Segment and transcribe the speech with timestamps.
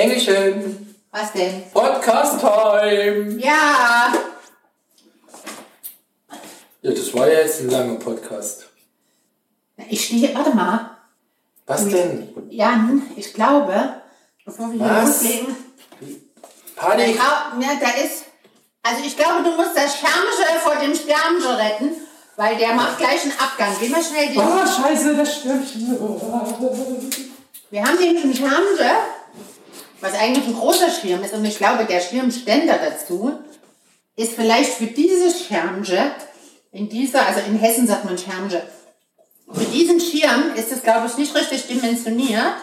[0.00, 1.62] Engelchen, Was denn?
[1.74, 3.38] Podcast Time.
[3.38, 4.10] Ja.
[6.80, 8.66] Ja, das war ja jetzt ein langer Podcast.
[9.90, 10.96] Ich stehe, warte mal.
[11.66, 12.34] Was denn?
[12.48, 14.00] Jan, ich glaube,
[14.46, 15.22] bevor wir hier Was?
[15.22, 15.56] loslegen,
[16.76, 17.16] Panik?
[17.16, 18.24] Ja, ja, da ist.
[18.82, 21.90] Also ich glaube, du musst das Schermische vor dem Sternmische retten,
[22.36, 23.76] weil der macht gleich einen Abgang.
[23.78, 24.40] Geh mal schnell den.
[24.40, 25.68] Ah, scheiße, das stimmt.
[27.70, 28.90] Wir haben einen Schermische,
[30.00, 31.34] was eigentlich ein großer Schirm ist.
[31.34, 33.32] Und ich glaube, der Schirmständer dazu
[34.16, 36.12] ist vielleicht für dieses Schermische,
[36.72, 38.62] in dieser, also in Hessen sagt man Schermische,
[39.52, 42.54] für diesen Schirm ist es, glaube ich, nicht richtig dimensioniert.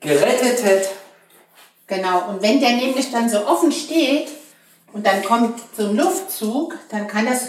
[0.00, 0.88] Gerettet.
[1.86, 4.28] Genau, und wenn der nämlich dann so offen steht
[4.92, 7.48] und dann kommt so ein Luftzug, dann kann das,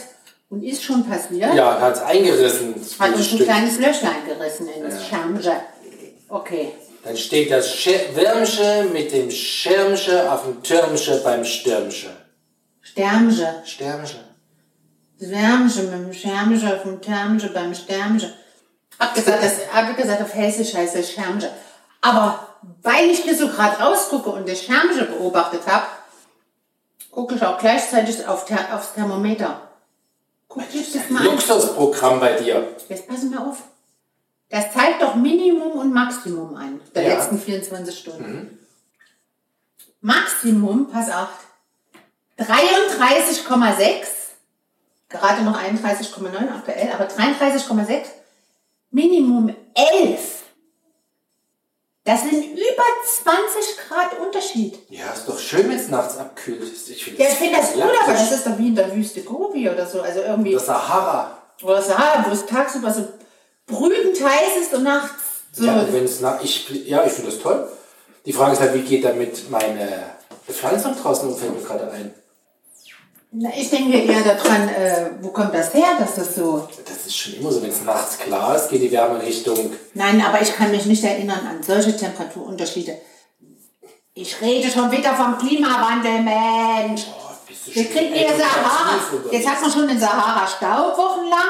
[0.49, 2.75] und ist schon passiert, Ja, hat es eingerissen.
[2.77, 5.61] das hat uns ein kleines Löchlein gerissen ins Schamge.
[6.27, 6.73] Okay.
[7.03, 12.11] Dann steht das Schir Wärmsche mit dem Schirmsche auf dem Türmsche beim Stürmsche.
[12.81, 13.63] Sternge.
[13.65, 14.33] Stürmsche.
[15.23, 18.33] Swärmge mit dem Schermge auf dem Termge beim Sternge.
[18.99, 21.49] Hab gesagt, das, hab gesagt, auf Hessisch heißt das Schermge.
[22.01, 22.47] Aber
[22.81, 25.85] weil ich hier so gerade rausgucke und das Schermge beobachtet habe,
[27.11, 29.69] gucke ich auch gleichzeitig auf Ther aufs Thermometer.
[30.47, 31.25] Guck dich das mal an.
[31.25, 32.67] Luxusprogramm bei dir.
[32.89, 33.57] Jetzt passen wir auf.
[34.53, 37.15] Das zeigt doch Minimum und Maximum ein der Ja.
[37.15, 38.59] letzten 24 Stunden.
[39.99, 41.29] Maximum, pass auf,
[42.37, 44.35] 33,6.
[45.09, 48.05] Gerade noch 31,9 aktuell, aber 33,6.
[48.91, 50.43] Minimum 11.
[52.03, 52.83] Das sind über
[53.23, 54.77] 20 Grad Unterschied.
[54.89, 56.61] Ja, ist doch schön, wenn es nachts abkühlt.
[56.89, 59.21] Ich finde Ja, ich finde das gut, aber das ist doch wie in der Wüste
[59.23, 59.99] Gobi oder so.
[60.01, 60.53] Also irgendwie.
[60.53, 61.39] Das Sahara.
[61.63, 63.12] Oder Sahara, wo es tagsüber so
[63.67, 65.65] brütend heiß ist und nachts so.
[65.65, 67.67] Ja, wenn es nach, ich, ja, ich finde das toll.
[68.25, 69.87] Die Frage ist halt, wie geht damit meine
[70.47, 72.13] Bepflanzung draußen um, fällt mir gerade ein.
[73.31, 76.67] Na, ich denke eher daran, äh, wo kommt das her, dass das so.
[76.85, 79.71] Das ist schon immer so, wenn es nachts klar ist, geht die Wärme Richtung.
[79.93, 82.97] Nein, aber ich kann mich nicht erinnern an solche Temperaturunterschiede.
[84.13, 87.07] Ich rede schon wieder vom Klimawandel, Mensch.
[87.09, 87.31] Oh,
[87.65, 88.99] Wir kriegen hier Sahara.
[89.31, 91.49] Jetzt hat man schon den Sahara-Staub wochenlang.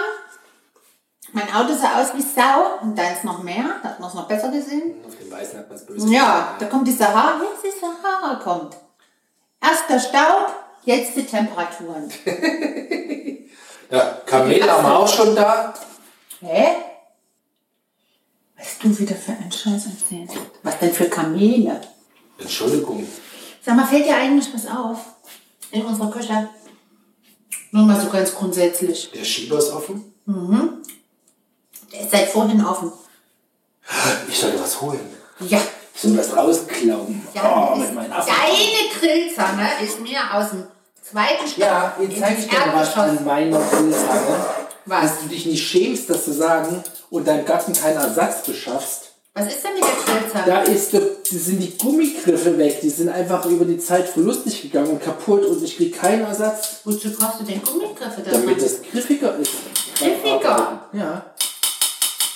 [1.33, 3.65] Mein Auto sah aus wie Sau und da ist noch mehr.
[3.81, 4.93] Da hat man es noch besser gesehen.
[5.05, 6.07] Auf den Weißen hat man es böse.
[6.13, 7.41] Ja, da kommt die Sahara.
[7.41, 8.77] Jetzt die Sahara kommt.
[9.59, 10.53] Erst der Staub,
[10.85, 12.11] jetzt die Temperaturen.
[13.91, 15.71] Ja, Kamel haben wir auch schon da.
[16.39, 16.65] Hä?
[18.57, 20.35] Was du wieder für einen Scheiß erzählst?
[20.63, 21.79] Was denn für Kamele?
[22.39, 23.07] Entschuldigung.
[23.63, 24.97] Sag mal, fällt dir eigentlich was auf?
[25.69, 26.49] In unserer Küche?
[27.69, 29.11] Nur mal so ganz grundsätzlich.
[29.11, 30.11] Der Schieber ist offen.
[31.93, 32.91] Der ist seit vorhin offen.
[34.27, 34.99] Ich sollte was holen.
[35.39, 35.59] Ja.
[35.95, 37.27] Ich soll was rausklauen.
[37.33, 38.33] ja oh, mit meinen Affen.
[38.33, 40.63] deine Grillzange ist mir aus dem
[41.03, 44.45] zweiten Stock Ja, jetzt ins zeig ich dir mal was an meiner Grillzange.
[44.85, 45.01] Was?
[45.01, 49.11] Dass du dich nicht schämst, das zu sagen und deinem Gatten keinen Ersatz beschaffst.
[49.35, 50.45] Was ist denn mit der Grillzange?
[50.45, 52.81] Da ist, die sind die Gummigriffe weg.
[52.81, 56.81] Die sind einfach über die Zeit verlustig gegangen und kaputt und ich kriege keinen Ersatz,
[56.83, 58.65] Wozu brauchst du denn Gummigriffe da damit dran?
[58.65, 59.51] es griffiger ist.
[59.97, 60.89] Griffiger?
[60.93, 61.25] Ja.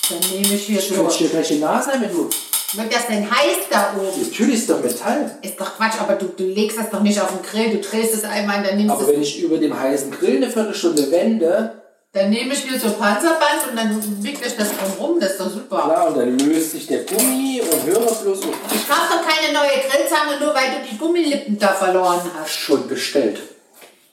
[0.09, 0.95] Dann nehme ich hier Ich so.
[1.03, 2.29] quetsche dir gleich die Nase wenn du.
[2.73, 4.21] Wird das denn heiß da oben?
[4.21, 5.37] Natürlich ist doch Metall.
[5.41, 7.71] Ist doch Quatsch, aber du, du legst das doch nicht auf den Grill.
[7.71, 10.49] Du drehst es einmal, dann nimmst Aber es wenn ich über dem heißen Grill eine
[10.49, 11.81] Viertelstunde wende,
[12.11, 15.17] Dann nehme ich mir so Panzerband und dann wickle ich das drumrum.
[15.19, 15.83] Das ist doch super.
[15.83, 19.53] klar, und dann löst sich der Gummi und höre bloß und Ich kaufe doch keine
[19.53, 22.51] neue Grillzange, nur weil du die Gummilippen da verloren hast.
[22.51, 23.39] schon bestellt.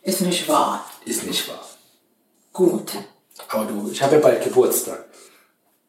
[0.03, 0.85] Ist nicht wahr.
[1.05, 1.67] Ist nicht wahr.
[2.53, 2.93] Gut.
[3.49, 5.07] Aber du, ich habe ja bald Geburtstag.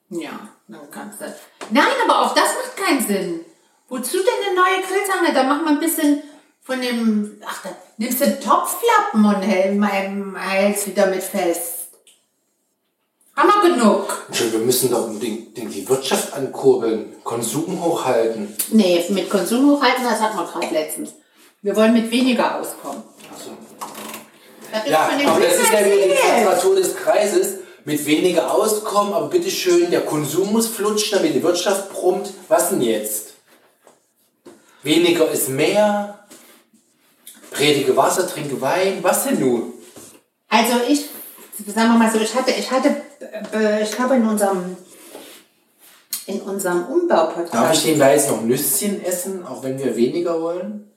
[0.10, 1.26] Ja, dann kannst du.
[1.72, 3.46] Nein, aber auch das macht keinen Sinn.
[3.88, 5.34] Wozu denn eine neue Grillzange?
[5.34, 6.22] Da macht man ein bisschen
[6.62, 7.42] von dem.
[7.46, 11.90] Ach, da nimmst du Topflappen und hält meinem Hals wieder mit fest.
[13.36, 14.26] Haben wir genug?
[14.32, 18.56] Schon, wir müssen doch unbedingt die die Wirtschaft ankurbeln, Konsum hochhalten.
[18.72, 21.16] Nee, mit Konsum hochhalten, das hatten wir gerade letztens.
[21.62, 23.04] Wir wollen mit weniger auskommen.
[24.72, 27.56] Das ist ja, von den aber das ist ja wieder die Quadratur des Kreises.
[27.86, 32.34] Mit weniger Auskommen, aber bitteschön, der Konsum muss flutschen, damit die Wirtschaft brummt.
[32.48, 33.36] Was denn jetzt?
[34.84, 36.26] Weniger ist mehr.
[37.52, 39.00] Predige Wasser, trinke Wein.
[39.02, 39.74] Was denn nun?
[40.50, 41.06] Also ich,
[41.74, 43.04] sagen wir mal so, ich hatte, ich hatte,
[43.54, 44.76] äh, ich habe in unserem,
[46.26, 50.42] in unserem Darf Umbau-Podcast, ich den da jetzt noch Nüsschen essen, auch wenn wir weniger
[50.42, 50.92] wollen?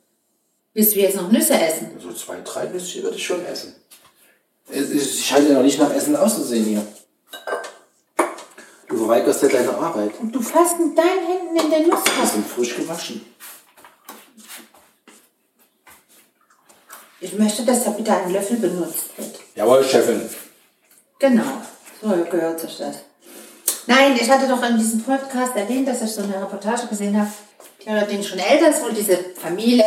[0.79, 1.91] bis wir jetzt noch Nüsse essen.
[2.01, 3.75] So zwei, drei Nüsschen würde ich schon essen.
[4.71, 6.87] Es halte ja noch nicht nach Essen auszusehen hier.
[8.89, 10.13] Du verweigerst ja deine Arbeit.
[10.21, 12.43] Und du fasst mit deinen Händen in der Die Nusskasten.
[12.43, 13.25] sind frisch gewaschen.
[17.21, 19.41] Ich möchte, dass da bitte ein Löffel benutzt wird.
[19.57, 20.29] Jawohl, Chefin.
[21.19, 21.43] Genau,
[22.01, 22.97] so gehört sich das.
[23.87, 27.31] Nein, ich hatte doch in diesem Podcast erwähnt, dass ich so eine Reportage gesehen habe,
[27.83, 29.85] die allerdings schon älter ist, wo diese Familie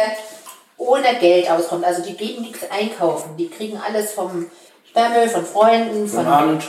[0.77, 1.85] ohne Geld auskommt.
[1.85, 3.37] Also die gehen nichts einkaufen.
[3.37, 4.49] Die kriegen alles vom
[4.91, 6.25] Sperrmüll, von Freunden, von...
[6.25, 6.63] Abend.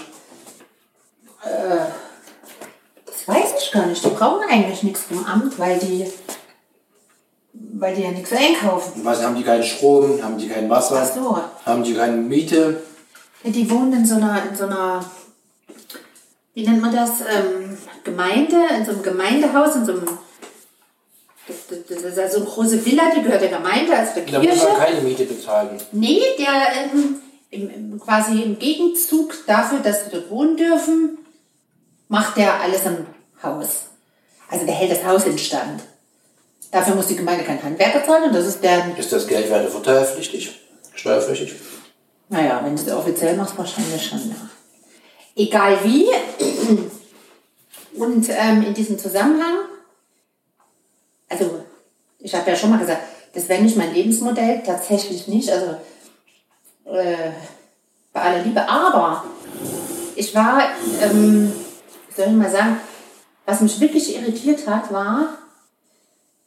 [3.04, 4.04] Das weiß ich gar nicht.
[4.04, 6.06] Die brauchen eigentlich nichts vom Amt, weil die,
[7.52, 9.04] weil die ja nichts einkaufen.
[9.04, 10.22] Was, haben die keinen Strom?
[10.22, 11.02] Haben die kein Wasser?
[11.02, 11.38] Ach so.
[11.66, 12.80] Haben die keine Miete?
[13.42, 15.04] Ja, die wohnen in so einer, in so einer,
[16.54, 20.18] wie nennt man das, ähm, Gemeinde, in so einem Gemeindehaus, in so einem,
[21.48, 24.68] das, ist also eine große Villa, die gehört der Gemeinde, also der Da muss Kirche.
[24.68, 25.70] man keine Miete bezahlen.
[25.90, 27.20] Nee, der ähm,
[27.52, 31.18] im, im, quasi im Gegenzug dafür, dass sie dort wohnen dürfen,
[32.08, 33.06] macht der alles am
[33.42, 33.82] Haus.
[34.48, 35.82] Also der hält das Haus in Stand.
[36.70, 40.58] Dafür muss die Gemeinde kein Handwerker zahlen und das ist deren, Ist das Geld versteuerpflichtig?
[40.94, 41.54] Steuerpflichtig?
[42.30, 44.36] naja, wenn du es offiziell machst, wahrscheinlich schon, ja.
[45.36, 46.06] Egal wie.
[47.94, 49.56] Und ähm, in diesem Zusammenhang,
[51.28, 51.64] also
[52.18, 53.02] ich habe ja schon mal gesagt,
[53.34, 55.50] das wäre nicht mein Lebensmodell, tatsächlich nicht.
[55.50, 55.76] Also
[56.84, 57.30] äh,
[58.12, 58.68] bei aller Liebe.
[58.68, 59.24] Aber
[60.14, 60.62] ich war,
[61.00, 61.52] ähm,
[62.14, 62.80] soll ich mal sagen,
[63.46, 65.38] was mich wirklich irritiert hat, war,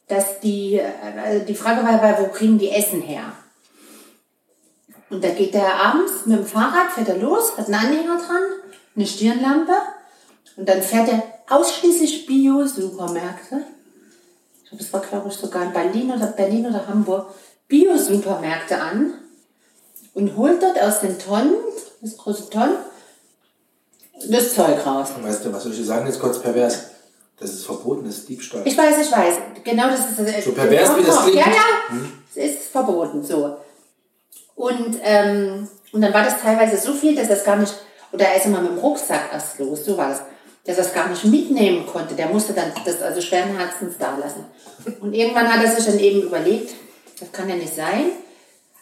[0.08, 0.80] dass die,
[1.22, 3.32] also die Frage war, war, wo kriegen die Essen her?
[5.10, 8.42] Und da geht der abends mit dem Fahrrad, fährt er los, hat einen Anhänger dran,
[8.94, 9.72] eine Stirnlampe
[10.56, 13.62] und dann fährt er ausschließlich Bio-Supermärkte.
[14.62, 17.32] Ich glaube, das war, glaube ich, sogar in Berlin oder Berlin oder Hamburg.
[17.68, 19.14] Bio-Supermärkte an
[20.16, 21.54] und holt dort aus den Tonnen,
[22.00, 22.76] das große Tonnen,
[24.28, 25.10] das Zeug raus.
[25.20, 26.06] Weißt du, was soll ich sagen?
[26.06, 26.78] Jetzt kurz pervers.
[27.38, 28.62] Das ist verboten, das ist Diebstahl.
[28.64, 29.34] Ich weiß, ich weiß.
[29.62, 30.44] Genau das ist das.
[30.44, 31.36] So pervers, wie das klingt.
[31.36, 31.98] Ja, ja.
[32.34, 33.58] Es ist verboten, so.
[34.54, 37.74] Und, ähm, und dann war das teilweise so viel, dass es gar nicht,
[38.10, 40.22] oder er ist immer mit dem Rucksack erst los, so war das,
[40.64, 42.14] dass er es gar nicht mitnehmen konnte.
[42.14, 44.46] Der musste dann das also schweren Herzens da lassen.
[45.02, 46.74] Und irgendwann hat er sich dann eben überlegt,
[47.20, 48.12] das kann ja nicht sein.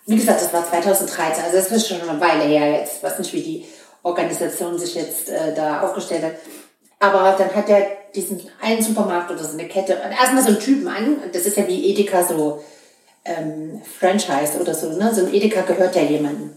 [0.07, 2.99] Wie gesagt, das war 2013, also das ist schon eine Weile her jetzt.
[2.99, 3.65] Ich weiß nicht, wie die
[4.03, 6.35] Organisation sich jetzt äh, da aufgestellt hat.
[7.01, 10.89] Aber dann hat er diesen einen Supermarkt oder so eine Kette, erstmal so einen Typen
[10.89, 12.63] an, das ist ja wie Edeka so
[13.25, 15.13] ähm, Franchise oder so, ne?
[15.15, 16.55] So ein Edeka gehört ja jemandem.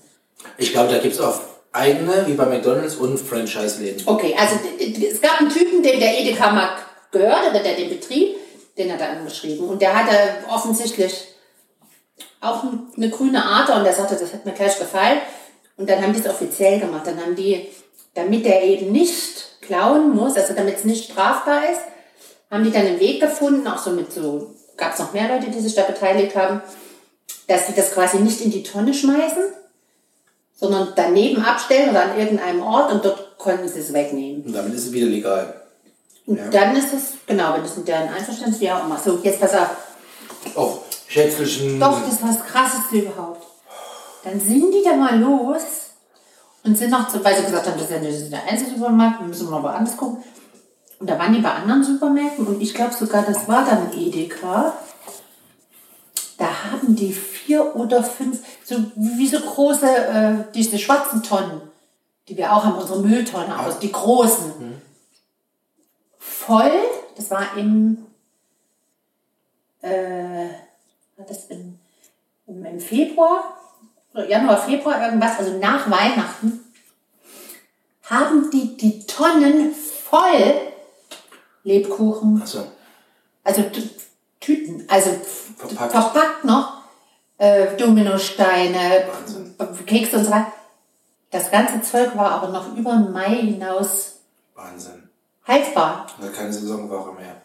[0.57, 1.39] Ich glaube, da gibt es auch
[1.71, 4.03] eigene, wie bei McDonalds, und Franchise-Läden.
[4.05, 8.35] Okay, also es gab einen Typen, dem der Edeka Markt gehört, oder der den Betrieb,
[8.77, 9.67] den hat er angeschrieben.
[9.67, 10.13] Und der hatte
[10.49, 11.27] offensichtlich
[12.49, 15.19] auch ein- eine grüne Ader und der sagte, das hat mir gleich gefallen.
[15.77, 17.05] Und dann haben die es offiziell gemacht.
[17.05, 17.67] Dann haben die,
[18.15, 21.81] damit der eben nicht klauen muss, also damit es nicht strafbar ist,
[22.49, 25.51] haben die dann einen Weg gefunden, auch so mit so, gab es noch mehr Leute,
[25.51, 26.61] die sich da beteiligt haben,
[27.47, 29.43] dass sie das quasi nicht in die Tonne schmeißen,
[30.55, 34.43] sondern daneben abstellen oder an irgendeinem Ort und dort konnten sie es wegnehmen.
[34.45, 35.61] Und damit ist es wieder legal.
[36.25, 38.97] Und dann ist es, genau, wenn das mit deren Einverständnis, wie auch immer.
[38.97, 39.69] So, jetzt pass auf.
[40.55, 41.79] Auf schätzlichen.
[41.79, 43.45] Doch, das war das Krasseste überhaupt.
[44.23, 45.91] Dann sind die da mal los
[46.63, 49.49] und sind noch, weil sie gesagt haben, das ist ja nicht der Einzelsupermarkt, wir müssen
[49.49, 50.23] mal woanders gucken.
[50.99, 54.73] Und da waren die bei anderen Supermärkten und ich glaube sogar, das war dann Edeka.
[56.37, 61.61] Da haben die vier oder fünf, so wie so große, äh, diese schwarzen Tonnen,
[62.27, 64.81] die wir auch haben, unsere Mülltonne aus, die großen.
[66.17, 66.71] Voll,
[67.15, 68.05] das war im,
[69.81, 70.47] äh,
[71.25, 71.79] das im,
[72.47, 73.55] im, im Februar,
[74.27, 76.63] Januar, Februar, irgendwas, also nach Weihnachten,
[78.03, 80.53] haben die die Tonnen voll
[81.63, 82.65] Lebkuchen, Achso.
[83.43, 83.63] also
[84.39, 85.11] Tüten, also
[85.57, 85.91] Verpackt.
[85.91, 86.81] verpackt, noch,
[87.37, 89.07] äh, Dominosteine.
[89.85, 90.53] Kekse und so weiter.
[91.29, 94.19] Das ganze Zeug war aber noch über Mai hinaus
[94.55, 95.09] Wahnsinn.
[95.45, 96.07] haltbar.
[96.21, 97.41] Da keine Saisonware mehr.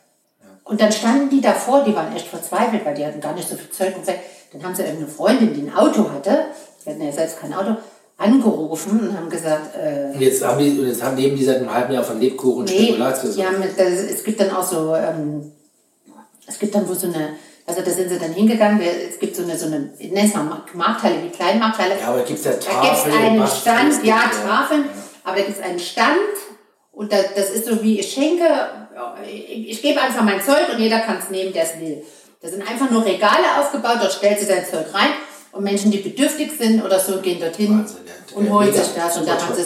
[0.64, 3.56] Und dann standen die davor, die waren echt verzweifelt, weil die hatten gar nicht so
[3.56, 4.06] viel Zeug und.
[4.52, 6.44] Dann haben sie irgendeine Freundin, die ein Auto hatte,
[6.84, 7.76] die hatten ja selbst kein Auto,
[8.18, 11.56] angerufen und haben gesagt, äh, Und jetzt haben die, und jetzt haben neben die seit
[11.56, 13.36] einem halben Jahr von Lebkuchen und nee, Spekulatius.
[13.36, 15.52] das, es gibt dann auch so, ähm,
[16.46, 17.30] es gibt dann wo so eine,
[17.66, 20.34] also da sind sie dann hingegangen, es gibt so eine, so eine, ich nenne es
[20.34, 21.98] mal Markthalle, wie Kleinmarkthalle.
[21.98, 23.14] Ja, aber da gibt's ja Da gibt Tafeln.
[23.14, 24.84] es einen Stand, ja, Tafeln,
[25.24, 26.18] aber da gibt es einen Stand
[26.92, 28.44] und da, das ist so wie, ich schenke,
[29.26, 32.04] ich, gebe einfach mein Zeug und jeder kann es nehmen, der es will.
[32.40, 35.10] Da sind einfach nur Regale aufgebaut, dort stellt sie sein Zeug rein
[35.52, 38.36] und Menschen, die bedürftig sind oder so, gehen dorthin Wahnsinn, ja.
[38.36, 39.64] und holen sich das und da haben sie.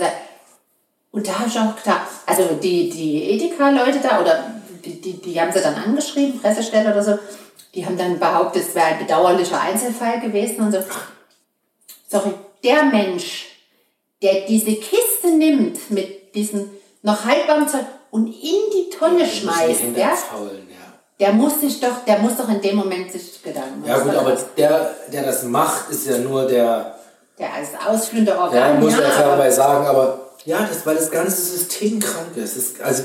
[1.13, 4.45] Und da habe ich auch gedacht, also die, die Edeka-Leute da, oder
[4.85, 7.19] die, die, die haben sie dann angeschrieben, Pressestelle oder so,
[7.75, 10.83] die haben dann behauptet, es wäre ein bedauerlicher Einzelfall gewesen und so.
[12.09, 13.47] sorry, der Mensch,
[14.23, 16.71] der diese Kiste nimmt mit diesem
[17.03, 17.87] noch halbwarmen Zeug
[18.17, 20.17] und in die Tonne Die müssen die schmeißt, Hände ja, ja.
[21.21, 23.89] der muss sich doch, der muss doch in dem Moment sich Gedanken machen.
[23.91, 26.97] Ja gut, aber der, der das macht, ist ja nur der,
[27.39, 30.97] Der als ausführende ja, Organ, muss man ja, aber- dabei sagen, aber ja, das, weil
[30.97, 32.57] das ganze System krank ist.
[32.57, 33.03] Das, also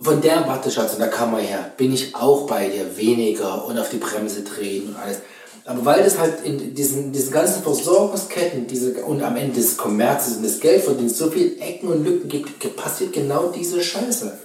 [0.00, 3.64] von der Warte, Schatz, und da kann man her, bin ich auch bei dir, weniger
[3.66, 5.18] und auf die Bremse drehen und alles.
[5.66, 10.36] Aber weil das halt in diesen, diesen ganzen Versorgungsketten diese, und am Ende des Kommerzes
[10.36, 14.36] und des Geldverdienens so viele Ecken und Lücken gibt, passiert genau diese Scheiße.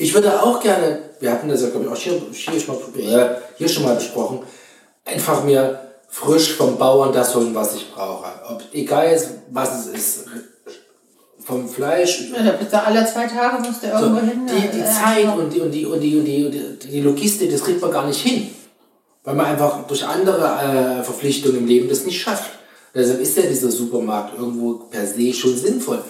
[0.00, 3.42] Ich würde auch gerne, wir hatten das ja, glaube ich, auch hier, hier, schon mal,
[3.58, 4.40] hier schon mal besprochen,
[5.04, 5.78] einfach mir
[6.08, 8.24] frisch vom Bauern das holen, was ich brauche.
[8.48, 10.24] Ob, egal jetzt, was es ist.
[11.44, 14.46] Vom Fleisch, Ja, da bist du alle zwei Tage musst du so, irgendwo hin.
[14.46, 17.50] die, die äh, Zeit und die, und, die, und, die, und, die, und die Logistik,
[17.50, 18.50] das kriegt man gar nicht hin.
[19.24, 22.50] Weil man einfach durch andere äh, Verpflichtungen im Leben das nicht schafft.
[22.94, 26.02] Deshalb ist ja dieser Supermarkt irgendwo per se schon sinnvoll.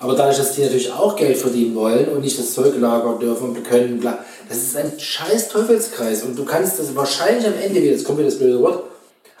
[0.00, 3.50] Aber dadurch, dass die natürlich auch Geld verdienen wollen und nicht das Zeug lagern dürfen
[3.50, 4.02] und können,
[4.48, 6.22] das ist ein scheiß Teufelskreis.
[6.22, 8.82] Und du kannst das wahrscheinlich am Ende wieder, jetzt kommt wieder das blöde Wort,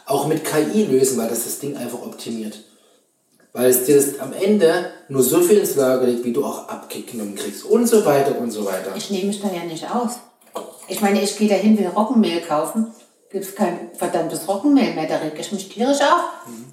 [0.04, 2.58] auch mit KI lösen, weil das das Ding einfach optimiert.
[3.54, 6.68] Weil es dir das am Ende nur so viel ins Lager legt, wie du auch
[6.68, 8.92] abgenommen kriegst und so weiter und so weiter.
[8.94, 10.18] Ich nehme mich da ja nicht aus.
[10.88, 12.88] Ich meine, ich gehe dahin, will Roggenmehl kaufen.
[13.30, 16.20] Gibt es kein verdammtes Roggenmehl mehr, da reg ich mich tierisch auf.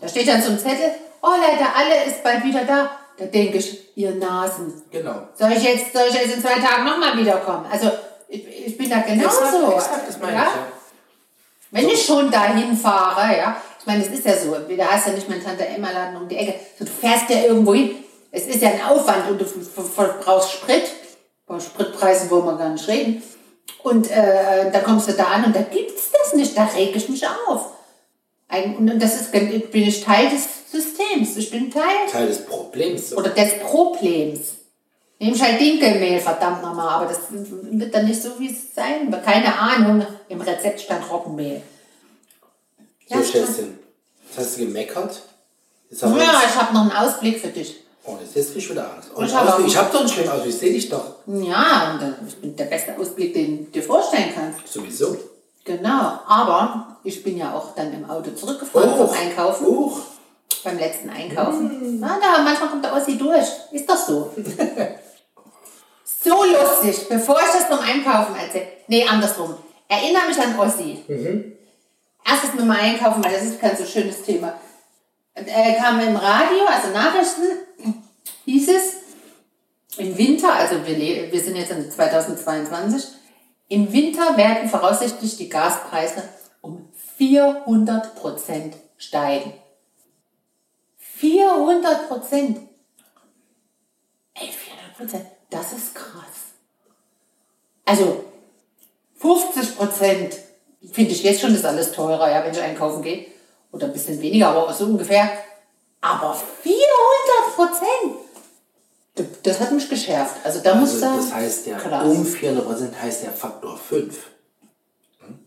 [0.01, 0.91] Da steht dann so ein Zettel,
[1.21, 2.89] oh Leute, alle ist bald wieder da.
[3.17, 4.81] Da denke ich, ihr Nasen.
[4.91, 5.27] Genau.
[5.33, 7.65] Soll ich jetzt, soll ich jetzt in zwei Tagen nochmal wiederkommen?
[7.71, 7.89] Also,
[8.27, 9.39] ich, ich bin da genauso.
[9.39, 10.43] Exakt, exakt, das meine ja?
[10.43, 10.67] ich, ja.
[11.71, 15.09] Wenn ich schon dahin fahre, ja, ich meine, es ist ja so, da hast du
[15.11, 17.91] ja nicht mein Tante Emma Laden um die Ecke, so, du fährst ja irgendwo hin,
[18.31, 19.45] es ist ja ein Aufwand und du
[20.23, 20.83] brauchst Sprit,
[21.45, 23.21] bei Spritpreisen wollen wir gar nicht reden,
[23.83, 27.09] und äh, da kommst du da an und da gibt's das nicht, da reg ich
[27.09, 27.71] mich auf.
[28.49, 33.13] Ein, und das ist, bin ich Teil des Systems, ich bin Teil Teil des Problems.
[33.13, 34.39] oder des Problems.
[35.19, 39.11] Nehme ich halt Dinkelmehl, verdammt nochmal, aber das wird dann nicht so, wie es sein
[39.11, 39.25] wird.
[39.25, 41.61] Keine Ahnung, im Rezept stand Roggenmehl.
[43.09, 43.79] So, Schätzchen.
[44.37, 45.21] Hast du gemeckert.
[45.89, 47.77] Ja, ich habe noch einen Ausblick für dich.
[48.03, 49.09] oh, jetzt jetzt krieg ich wieder Angst.
[49.15, 50.89] Oh, Ich ich hab hab auch- ich hab doch einen schönen Ausblick, ich sehe dich
[50.89, 51.15] doch.
[51.25, 54.67] Ja, und, äh, ich bin der beste Ausblick, den du dir vorstellen kannst.
[54.71, 55.17] Sowieso.
[55.67, 59.09] Genau, aber ich bin ja auch dann im Auto zurückgefahren Huch.
[59.09, 59.99] vom Einkaufen, Huch.
[60.63, 61.99] beim letzten Einkaufen.
[61.99, 63.45] Na, da, manchmal kommt der Ossi durch.
[63.73, 64.31] Ist doch so.
[66.23, 68.67] so lustig, bevor ich das vom Einkaufen erzähle.
[68.87, 69.55] Nee, andersrum.
[69.89, 71.03] Erinnere mich an Ossi.
[72.25, 74.53] Erstes mit dem Einkaufen, weil das ist kein so schönes Thema.
[75.33, 77.43] Äh, kam im Radio, also Nachrichten,
[78.45, 78.93] hieß es,
[79.97, 83.16] im Winter, also wir, wir sind jetzt in 2022,
[83.69, 86.23] im Winter werden voraussichtlich die Gaspreise
[86.61, 89.53] um 400 Prozent steigen.
[90.97, 92.59] 400 Prozent.
[94.33, 96.53] Ey, 400 Prozent, das ist krass.
[97.85, 98.23] Also
[99.15, 100.37] 50 Prozent
[100.91, 103.25] finde ich jetzt schon ist alles teurer, ja, wenn ich einkaufen gehe.
[103.71, 105.29] Oder ein bisschen weniger, aber so ungefähr.
[106.01, 108.26] Aber 400 Prozent!
[109.43, 110.35] Das hat mich geschärft.
[110.43, 111.15] Also da muss Also, da.
[111.17, 112.03] das heißt ja, krass.
[112.05, 114.15] um 400% heißt ja Faktor 5.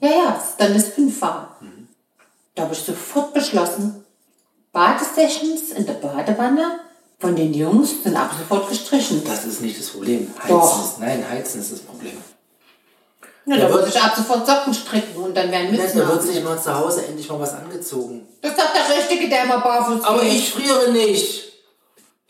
[0.00, 1.57] Ja, ja, dann ist fünffacher.
[2.55, 4.05] Da habe ich sofort beschlossen,
[4.73, 6.81] Badesessions in der Badewanne
[7.19, 9.23] von den Jungs sind ab sofort gestrichen.
[9.27, 10.33] Das ist nicht das Problem.
[10.39, 10.85] Heizen Doch.
[10.85, 12.17] ist, nein, Heizen ist das Problem.
[13.47, 16.23] Ja, Da da würde ich ab sofort Socken stricken und dann werden Da Mützen wird
[16.23, 18.27] sich mal zu Hause endlich mal was angezogen.
[18.43, 20.33] Das ist doch der Richtige, der immer barfuß Aber geht.
[20.35, 21.50] ich friere nicht.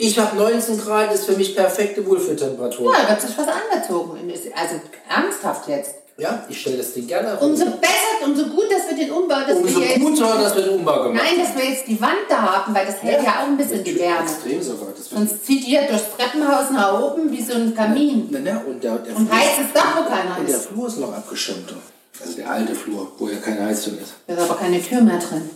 [0.02, 2.90] Ich habe 19 Grad, ist für mich perfekte Wohlfühltemperatur.
[2.90, 4.18] Ja, da wird sich was angezogen.
[4.56, 5.94] Also ernsthaft jetzt.
[6.16, 7.42] Ja, ich stelle das Ding gerne auf.
[7.42, 10.62] Umso besser, umso gut, dass wir den Umbau, dass Umso wir jetzt, guter, dass wir
[10.62, 13.40] den Umbau gemacht nein, dass wir jetzt die Wand da haben, weil das hält ja,
[13.42, 14.22] auch ein bisschen die Wärme.
[14.22, 14.88] Extrem sogar.
[14.96, 18.28] Sonst zieht ihr durchs Treppenhaus nach oben wie so ein Kamin.
[18.30, 20.66] Na, na, und der, der Und Flur- heizt es da, wo keiner Und der ist.
[20.66, 21.74] Flur ist noch abgeschirmt.
[22.22, 24.12] Also der alte Flur, wo ja keine Heizung ist.
[24.26, 25.50] Da ist aber keine Tür mehr drin.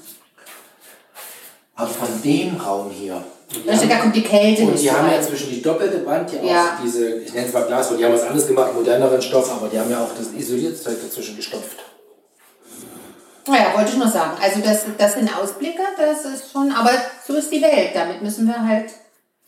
[1.76, 3.24] Aber von dem Raum hier.
[3.66, 5.22] Da kommt die Kälte Und die haben ja rein.
[5.22, 6.78] zwischen die doppelte Wand ja auch Ja.
[6.82, 9.78] diese, ich nenne es mal Glas, die haben was anderes gemacht, moderneren Stoff, aber die
[9.78, 11.78] haben ja auch das Isolierzeug dazwischen gestopft.
[13.46, 14.38] Naja, wollte ich nur sagen.
[14.42, 16.90] Also das, das sind Ausblicke, das ist schon, aber
[17.26, 17.90] so ist die Welt.
[17.94, 18.86] Damit müssen wir halt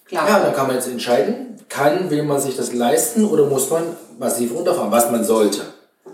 [0.04, 0.28] klar.
[0.28, 3.96] Ja, dann kann man jetzt entscheiden, kann, will man sich das leisten oder muss man
[4.18, 5.62] massiv runterfahren, was man sollte.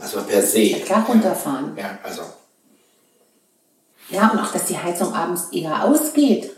[0.01, 0.75] Also per se.
[0.85, 1.77] klar runterfahren.
[1.77, 2.23] Ja, also.
[4.11, 6.51] Ja, und auch, dass die Heizung abends eher ausgeht.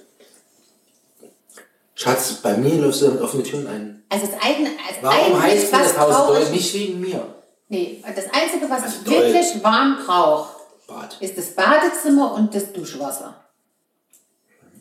[1.95, 4.05] Schatz, bei mir läufst du damit offene Türen ein.
[4.09, 6.51] Also das eigene, also Warum du was das Haus doll?
[6.51, 7.35] Nicht wegen mir.
[7.69, 9.23] Nee, das Einzige, was Also ich doll.
[9.25, 11.17] wirklich warm brauche, Bad.
[11.21, 13.35] ist das Badezimmer und das Duschwasser.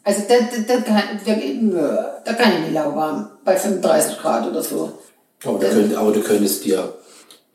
[0.04, 3.32] Also da, da, da, kann, da, da kann ich nicht lauwarm.
[3.46, 5.00] Bei 35 Grad oder so.
[5.46, 6.94] Aber du, könnt, aber du könntest dir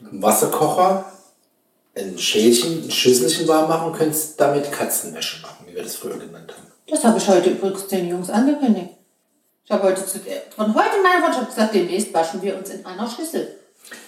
[0.01, 1.05] einen Wasserkocher,
[1.95, 6.17] ein Schälchen, ein Schüsselchen warm machen und könntest damit Katzenwäsche machen, wie wir das früher
[6.17, 6.67] genannt haben.
[6.89, 8.95] Das habe ich heute übrigens den Jungs angekündigt.
[9.69, 10.19] Ich habe heute zu,
[10.57, 13.55] von heute in meiner Workshop gesagt, demnächst waschen wir uns in einer Schüssel.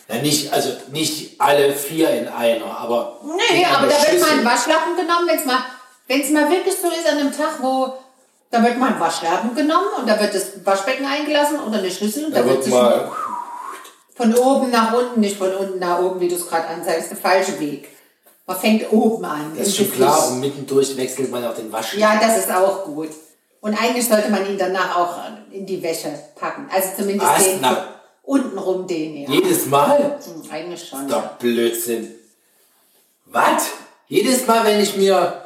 [0.08, 3.20] Na, nicht, also nicht alle vier in einer, aber.
[3.24, 5.58] Nee, aber da wird mal ein Waschlappen genommen, wenn es mal,
[6.08, 7.92] wenn's mal wirklich so ist an einem Tag, wo
[8.50, 12.24] da wird mal ein Waschlappen genommen und da wird das Waschbecken eingelassen oder eine Schüssel
[12.24, 13.12] und da, Da wird wird sich mal.
[14.16, 17.18] von oben nach unten, nicht von unten nach oben, wie du es gerade anzeigst, der
[17.18, 17.86] falsche Weg.
[18.46, 19.52] Man fängt oben an.
[19.58, 21.98] Das ist schon klar und mittendurch wechselt man auch den Wasch.
[21.98, 23.10] Ja, das ist auch gut.
[23.60, 25.18] Und eigentlich sollte man ihn danach auch
[25.52, 26.68] in die Wäsche packen.
[26.72, 27.44] Also zumindest Was?
[27.44, 27.88] den Na.
[28.22, 29.30] untenrum den, ja.
[29.30, 30.18] Jedes Mal?
[30.24, 31.06] Hm, Eigentlich schon.
[31.08, 31.36] Doch Ja.
[31.38, 32.14] Blödsinn.
[33.26, 33.66] Was?
[34.08, 35.44] Jedes Mal, wenn ich mir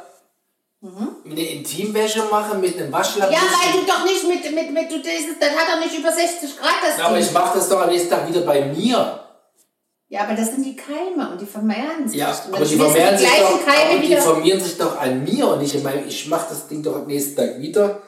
[1.25, 3.35] eine Intimwäsche mache mit einem Waschlappen.
[3.35, 3.41] Mhm.
[3.41, 6.11] ja, weil du doch nicht mit, mit, mit du dieses, dann hat er nicht über
[6.11, 9.24] 60 Grad das Na, aber ich mache das doch am nächsten Tag wieder bei mir.
[10.15, 12.21] Ja, aber das sind die Keime und die vermehren sich.
[12.21, 14.21] Ja, aber die vermehren sich doch, Keime aber die wieder.
[14.21, 17.05] vermehren sich doch an mir und nicht in meinem, ich mache das Ding doch am
[17.05, 18.01] nächsten Tag wieder.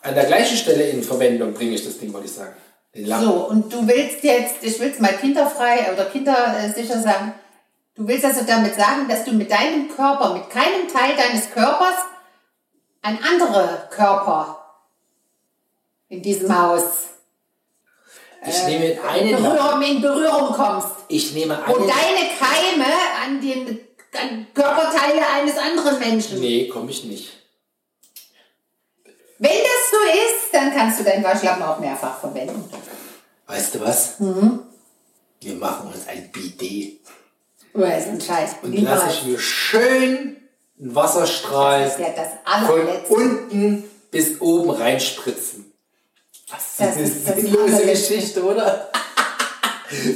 [0.00, 2.54] An der gleichen Stelle in Verwendung bringe ich das Ding, wollte ich sagen.
[2.94, 7.34] So, und du willst jetzt, ich will es mal kinderfrei oder kindersicher sagen,
[7.94, 12.06] du willst also damit sagen, dass du mit deinem Körper, mit keinem Teil deines Körpers
[13.02, 14.64] an andere Körper
[16.08, 17.08] in diesem Haus
[18.44, 19.42] Ich nehme einen.
[19.42, 20.88] Berührung, in Berührung kommst.
[21.08, 22.86] Ich nehme einen deine Keime
[23.24, 23.80] an den
[24.14, 26.40] an Körperteile eines anderen Menschen.
[26.40, 27.32] Nee, komme ich nicht.
[29.38, 32.64] Wenn das so ist, dann kannst du deinen Waschlappen auch mehrfach verwenden.
[33.46, 34.20] Weißt du was?
[34.20, 34.60] Mhm.
[35.40, 37.00] Wir machen uns ein Bidet.
[37.74, 38.56] Oder ist ein Scheiß.
[38.62, 40.36] Und lasse ich mir schön
[40.78, 45.71] einen Wasserstrahl ja von unten bis oben reinspritzen.
[46.52, 47.86] Was Das ist eine sinnlose.
[47.86, 48.90] Geschichte, oder?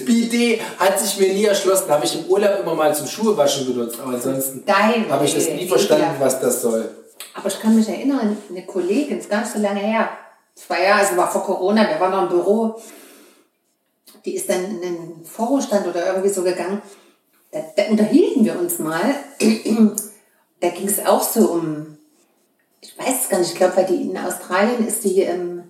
[0.04, 1.90] Bidet hat sich mir nie erschlossen.
[1.90, 3.98] Habe ich im Urlaub immer mal zum Schuhewaschen benutzt.
[4.00, 6.20] Aber ansonsten habe ich das nie Idee, verstanden, ja.
[6.20, 6.90] was das soll.
[7.34, 10.08] Aber ich kann mich erinnern, eine Kollegin, ist gar nicht so lange her,
[10.54, 12.80] zwei Jahre, also war vor Corona, wir waren noch im Büro,
[14.24, 16.80] die ist dann in den Vorruhestand oder irgendwie so gegangen.
[17.52, 19.14] Da, da unterhielten wir uns mal.
[20.60, 21.98] da ging es auch so um,
[22.80, 25.65] ich weiß es gar nicht, ich glaube, weil die in Australien ist die ähm,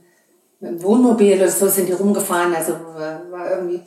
[0.66, 3.80] mit dem Wohnmobil oder so sind die rumgefahren, also äh, war irgendwie.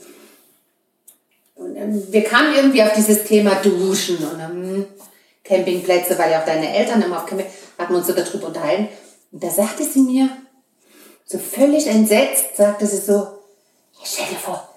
[1.56, 4.86] Und ähm, wir kamen irgendwie auf dieses Thema Duschen und ähm,
[5.44, 8.88] Campingplätze, weil ja auch deine Eltern immer auf Camping, hatten uns so darüber unterhalten.
[9.32, 10.30] Und da sagte sie mir,
[11.26, 14.68] so völlig entsetzt, sagte sie so, "Ja, stell dir vor,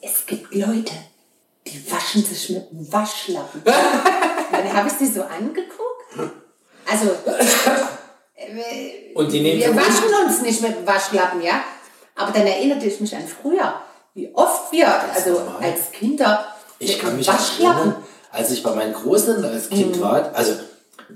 [0.00, 0.92] es gibt Leute,
[1.66, 3.62] die waschen sich mit einem Waschlappen.
[3.64, 6.32] Dann habe ich sie so angeguckt.
[6.88, 7.10] Also,
[9.14, 11.62] Und die nehmen wir waschen uns nicht mit Waschlappen, ja.
[12.14, 13.74] Aber dann erinnerte ich mich an früher,
[14.14, 15.56] wie oft wir, also normal.
[15.62, 16.46] als Kinder,
[16.78, 19.74] Ich kann mich Waschlappen, erinnern, als ich bei meinen Großen als Mhm.
[19.74, 20.52] Kind war, also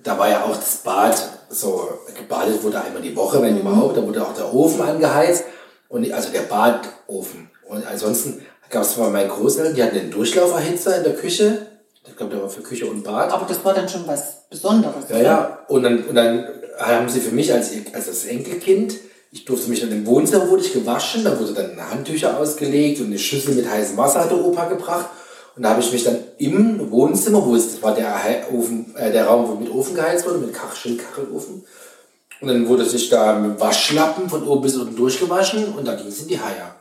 [0.03, 1.17] da war ja auch das Bad
[1.51, 3.43] so, gebadet wurde einmal die Woche, Mhm.
[3.43, 5.45] wenn überhaupt, da wurde auch der Ofen angeheizt
[5.89, 7.51] und also der Badofen.
[7.69, 11.67] Und ansonsten gab es bei meinen Großeltern, die hatten einen Durchlauferhitzer in der Küche.
[12.07, 13.31] Ich glaube, der war für Küche und Bad.
[13.33, 15.05] aber das war dann schon was Besonderes.
[15.11, 15.59] Ja, ja.
[15.69, 16.47] Und dann, und dann
[16.87, 18.95] haben sie für mich als, als das Enkelkind,
[19.33, 23.07] ich durfte mich dann im Wohnzimmer wurde ich gewaschen, da wurde dann Handtücher ausgelegt und
[23.07, 25.07] eine Schüssel mit heißem Wasser hat der Opa gebracht.
[25.57, 28.17] Und da habe ich mich dann im Wohnzimmer, wo es, das war der,
[28.53, 31.65] Ofen, äh, der Raum, wo mit Ofen geheizt wurde, mit Kach, Kachelofen.
[32.41, 36.07] Und dann wurde sich da mit Waschlappen von oben bis unten durchgewaschen und da ging
[36.07, 36.75] es in die Haie.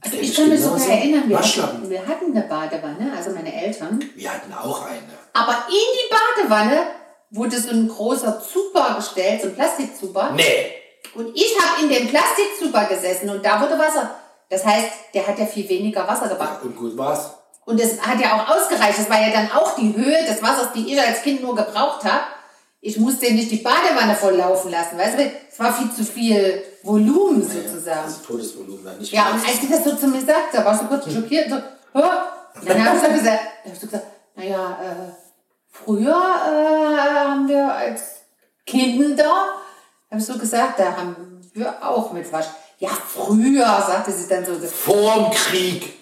[0.00, 0.78] Also ich kann mich genauso.
[0.78, 1.78] sogar erinnern, wir Waschlappen.
[1.78, 3.98] hatten, wir hatten eine Badewanne, also meine Eltern.
[4.14, 5.00] Wir hatten auch eine.
[5.32, 6.97] Aber in die Badewanne
[7.30, 10.32] wurde so ein großer Zuber gestellt, so ein Plastikzuber.
[10.34, 10.72] Nee.
[11.14, 14.14] Und ich habe in dem Plastikzuber gesessen und da wurde Wasser.
[14.48, 16.62] Das heißt, der hat ja viel weniger Wasser gebracht.
[16.62, 17.32] Und gut war's.
[17.64, 18.98] Und es hat ja auch ausgereicht.
[18.98, 22.04] Das war ja dann auch die Höhe des Wassers, die ich als Kind nur gebraucht
[22.04, 22.22] habe.
[22.80, 25.30] Ich musste nicht die Badewanne voll laufen lassen, weißt du?
[25.50, 28.04] Es war viel zu viel Volumen sozusagen.
[28.04, 29.12] Also Todesvolumen dann nicht.
[29.12, 31.50] Ja, und als sie das so zu mir sagt, da war ich so kurz schockiert.
[31.50, 35.27] So, und dann habe ich so gesagt, dann hab ich so gesagt, naja, äh,
[35.84, 38.02] früher äh, haben wir als
[38.66, 39.24] Kinder,
[40.10, 42.46] habe ich so gesagt, da haben wir auch mit Wasch.
[42.78, 44.52] Ja, früher, sagte sie dann so.
[44.68, 45.98] Vorm Krieg.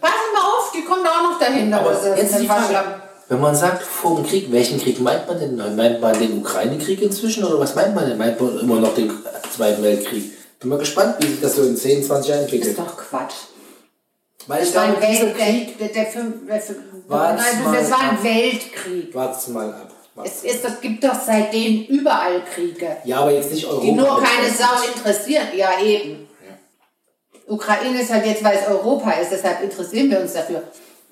[0.00, 1.80] Pass mal auf, die kommen da auch noch dahinter.
[1.80, 5.28] Aber das ist jetzt die Frage, wenn man sagt vor dem Krieg, welchen Krieg meint
[5.28, 5.76] man denn?
[5.76, 8.18] Meint man den Ukraine-Krieg inzwischen oder was meint man denn?
[8.18, 9.12] Meint man immer noch den
[9.54, 10.32] Zweiten Weltkrieg?
[10.58, 12.70] Bin mal gespannt, wie sich das so in 10, 20 Jahren Das entwickelt.
[12.70, 13.34] ist doch Quatsch.
[14.48, 16.62] Weil Das war ein dieser Welt, Krieg, der, der, der, der,
[17.08, 17.36] mal
[17.74, 18.24] das war ein ab.
[18.24, 19.14] Weltkrieg.
[19.14, 19.92] wart's mal ab.
[20.24, 23.84] Es, ist, es gibt doch seitdem überall Kriege, Ja, aber jetzt nicht Europa.
[23.84, 25.46] die nur keine Sau interessieren.
[25.54, 26.26] Ja, eben.
[27.46, 30.62] Ukraine ist halt jetzt, weil es Europa ist, deshalb interessieren wir uns dafür.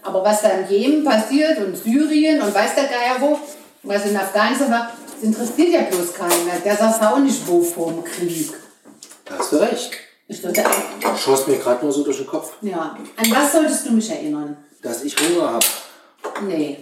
[0.02, 3.38] Aber was da im Jemen passiert und Syrien und weiß der Geier wo,
[3.84, 6.58] was in Afghanistan war, das interessiert ja bloß keiner.
[6.64, 8.52] Der sagt auch nicht wo vorm Krieg.
[9.24, 9.90] Da hast du recht.
[10.28, 10.64] Ich dachte,
[11.22, 12.96] Schoss mir gerade nur so durch den Kopf, ja.
[13.16, 14.56] An was solltest du mich erinnern?
[14.82, 15.66] dass ich Hunger habe.
[16.46, 16.78] Nee.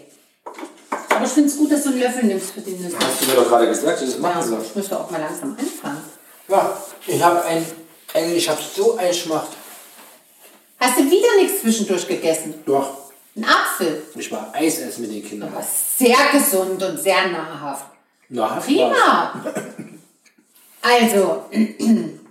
[1.08, 2.96] Aber ich finde es gut, dass du einen Löffel nimmst für den Nüsse.
[2.98, 4.60] Hast du mir doch gerade gesagt, das Ja, machen soll.
[4.62, 6.02] ich müsste auch mal langsam anfangen.
[6.48, 6.76] Ja,
[7.06, 7.64] ich habe ein,
[8.12, 9.48] ein, ich habe so einen Schmacht.
[10.78, 12.54] Hast du wieder nichts zwischendurch gegessen?
[12.66, 12.90] Doch,
[13.36, 14.02] Ein Apfel.
[14.16, 15.50] ich war Eis essen mit den Kindern.
[15.54, 17.86] Aber sehr gesund und sehr nahrhaft.
[18.28, 19.32] Na, Prima.
[20.82, 21.44] Also,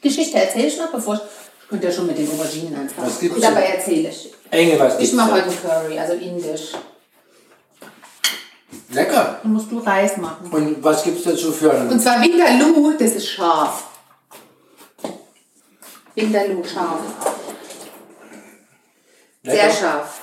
[0.00, 1.20] Geschichte erzähle ich noch, bevor ich,
[1.62, 3.06] ich könnte ja schon mit den Auberginen anfangen.
[3.08, 3.72] Was gibt's dabei denn?
[3.74, 4.32] erzähle ich.
[4.50, 5.36] Engel, was Ich gibt's mache da?
[5.46, 6.72] heute Curry, also indisch.
[8.92, 9.38] Lecker.
[9.42, 10.50] Dann musst du Reis machen.
[10.50, 11.90] Und was gibt's dazu für einen?
[11.90, 13.84] Und zwar Vindaloo, das ist scharf.
[16.14, 17.00] Vindaloo, scharf.
[19.44, 19.70] Sehr Lecker.
[19.74, 20.20] scharf.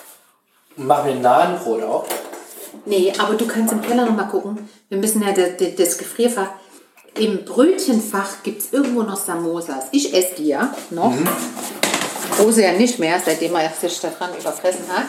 [0.76, 2.06] Mach mir Nahenbrot auch.
[2.86, 4.70] Nee, aber du kannst im Keller noch mal gucken.
[4.90, 6.50] Wir müssen ja das, das Gefrierfach.
[7.20, 9.86] Im Brötchenfach gibt es irgendwo noch Samosas.
[9.92, 11.14] Ich esse die ja noch.
[12.40, 15.08] Rose ja nicht mehr, seitdem er sich daran überfressen hat.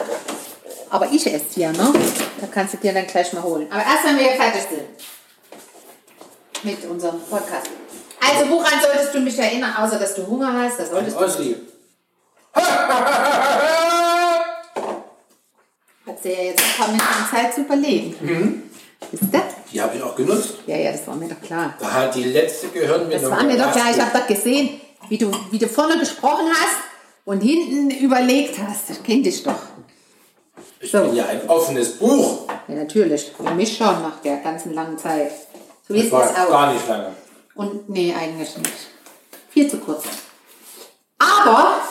[0.89, 1.93] Aber ich esse die ja noch.
[2.41, 3.67] Da kannst du dir dann gleich mal holen.
[3.69, 4.81] Aber erst, wenn wir fertig sind.
[6.63, 7.69] Mit unserem Podcast.
[8.19, 10.79] Also, woran solltest du mich erinnern, außer dass du Hunger hast?
[10.79, 11.23] Das solltest du.
[11.23, 11.55] Osli.
[16.05, 18.15] Hat sie ja jetzt ein paar Minuten Zeit zu überlegen.
[18.19, 18.63] Mhm.
[19.11, 19.41] Wisst ihr?
[19.71, 20.55] Die habe ich auch genutzt.
[20.67, 21.73] Ja, ja, das war mir doch klar.
[21.79, 23.21] Da hat die letzte Gehirnwindung.
[23.21, 23.91] Das war mir doch klar.
[23.91, 26.77] Ich habe doch gesehen, wie du, wie du vorne gesprochen hast
[27.25, 28.89] und hinten überlegt hast.
[28.89, 29.59] Ich kenne dich doch.
[30.79, 31.01] Ich So.
[31.03, 32.47] bin ja ein offenes Buch.
[32.67, 33.31] Ja, natürlich.
[33.35, 35.31] Für mich schon nach der ganzen langen Zeit.
[35.87, 36.49] So wie Das das auch.
[36.49, 37.11] gar nicht lange.
[37.55, 38.73] Und nee, eigentlich nicht.
[39.49, 40.03] Viel zu kurz.
[41.17, 41.81] Aber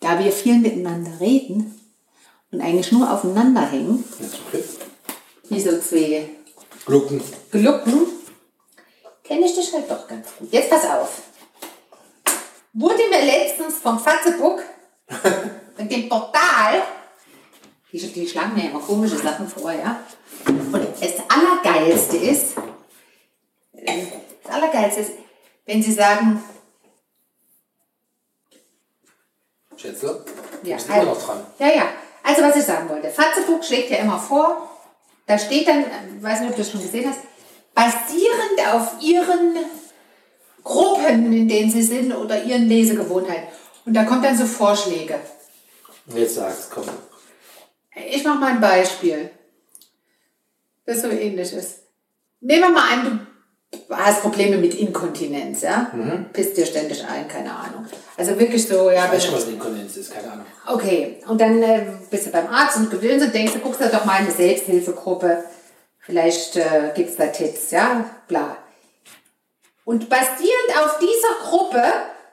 [0.00, 1.80] da wir viel miteinander reden
[2.50, 4.26] und eigentlich nur aufeinander hängen, Ja,
[5.60, 6.28] zwei
[6.86, 7.22] Glucken.
[7.50, 8.06] Glucken,
[9.22, 10.52] kenne ich dich halt doch ganz gut.
[10.52, 11.22] Jetzt pass auf.
[12.72, 14.62] Wurde mir letztens vom Fatzebuck
[15.78, 16.82] mit dem Portal,
[17.92, 20.00] die, die schlagen mir immer komische Sachen vor, ja.
[20.46, 22.56] Und das Allergeilste ist,
[23.72, 24.02] äh,
[24.42, 25.12] das Allergeilste ist,
[25.66, 26.42] wenn sie sagen,
[29.76, 30.24] Schätzle?
[30.62, 31.46] Ja, immer noch dran.
[31.58, 31.88] ja, ja.
[32.22, 34.73] Also was ich sagen wollte, Fatzebuck schlägt ja immer vor,
[35.26, 35.84] da steht dann,
[36.16, 37.20] ich weiß nicht, ob du das schon gesehen hast,
[37.74, 39.56] basierend auf ihren
[40.62, 43.48] Gruppen, in denen sie sind oder ihren Lesegewohnheiten.
[43.84, 45.18] Und da kommt dann so Vorschläge.
[46.14, 46.84] Jetzt sag's, komm.
[47.94, 49.30] Ich mache mal ein Beispiel,
[50.84, 51.80] das so ähnlich ist.
[52.40, 53.33] Nehmen wir mal an, du
[53.90, 55.90] hast Probleme mit Inkontinenz, ja?
[56.32, 57.86] Pisst dir ständig ein, keine Ahnung.
[58.16, 60.46] Also wirklich so, ja, Ich weiß schon, was Inkontinenz ist, keine Ahnung.
[60.66, 63.88] Okay, und dann äh, bist du beim Arzt und gewöhnst und denkst, du guckst da
[63.88, 65.44] doch mal in eine Selbsthilfegruppe.
[65.98, 68.56] Vielleicht äh, gibt es da Tipps, ja, bla.
[69.84, 71.82] Und basierend auf dieser Gruppe,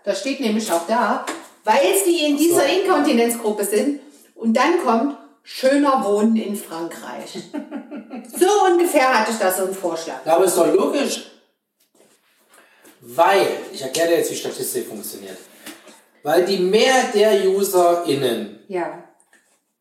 [0.04, 1.26] das steht nämlich auch da,
[1.64, 4.00] weil sie in dieser Inkontinenzgruppe sind,
[4.36, 7.34] und dann kommt schöner Wohnen in Frankreich.
[8.38, 10.26] so ungefähr hatte ich da so einen Vorschlag.
[10.26, 11.32] Aber ist doch logisch.
[13.02, 15.38] Weil, ich erkläre dir jetzt, wie Statistik funktioniert.
[16.24, 19.04] Weil die Mehr der UserInnen Ja,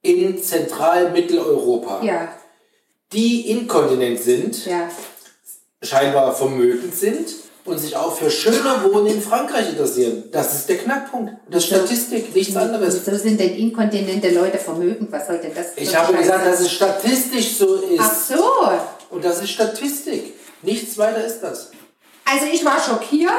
[0.03, 2.33] in Zentral-Mitteleuropa, ja,
[3.13, 4.89] die inkontinent sind, ja.
[5.83, 7.29] scheinbar vermögend sind
[7.71, 10.25] und sich auch für schöner Wohnen in Frankreich interessieren.
[10.33, 11.33] Das ist der Knackpunkt.
[11.49, 13.01] Das ist Statistik, nichts anderes.
[13.07, 15.11] Wieso sind denn inkontinente Leute vermögend?
[15.13, 15.69] Was soll denn das?
[15.77, 18.29] Ich habe Scheiße gesagt, dass es statistisch so Ach ist.
[18.29, 18.45] so.
[19.11, 20.35] Und das ist Statistik.
[20.63, 21.71] Nichts weiter ist das.
[22.25, 23.31] Also ich war schockiert,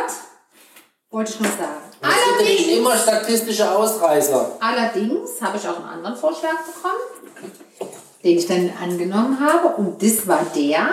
[1.12, 1.82] wollte ich nur sagen.
[2.02, 4.58] Das sind Allerdings, immer statistische Ausreißer.
[4.60, 7.92] allerdings habe ich auch einen anderen Vorschlag bekommen,
[8.24, 9.76] den ich dann angenommen habe.
[9.76, 10.90] Und das war der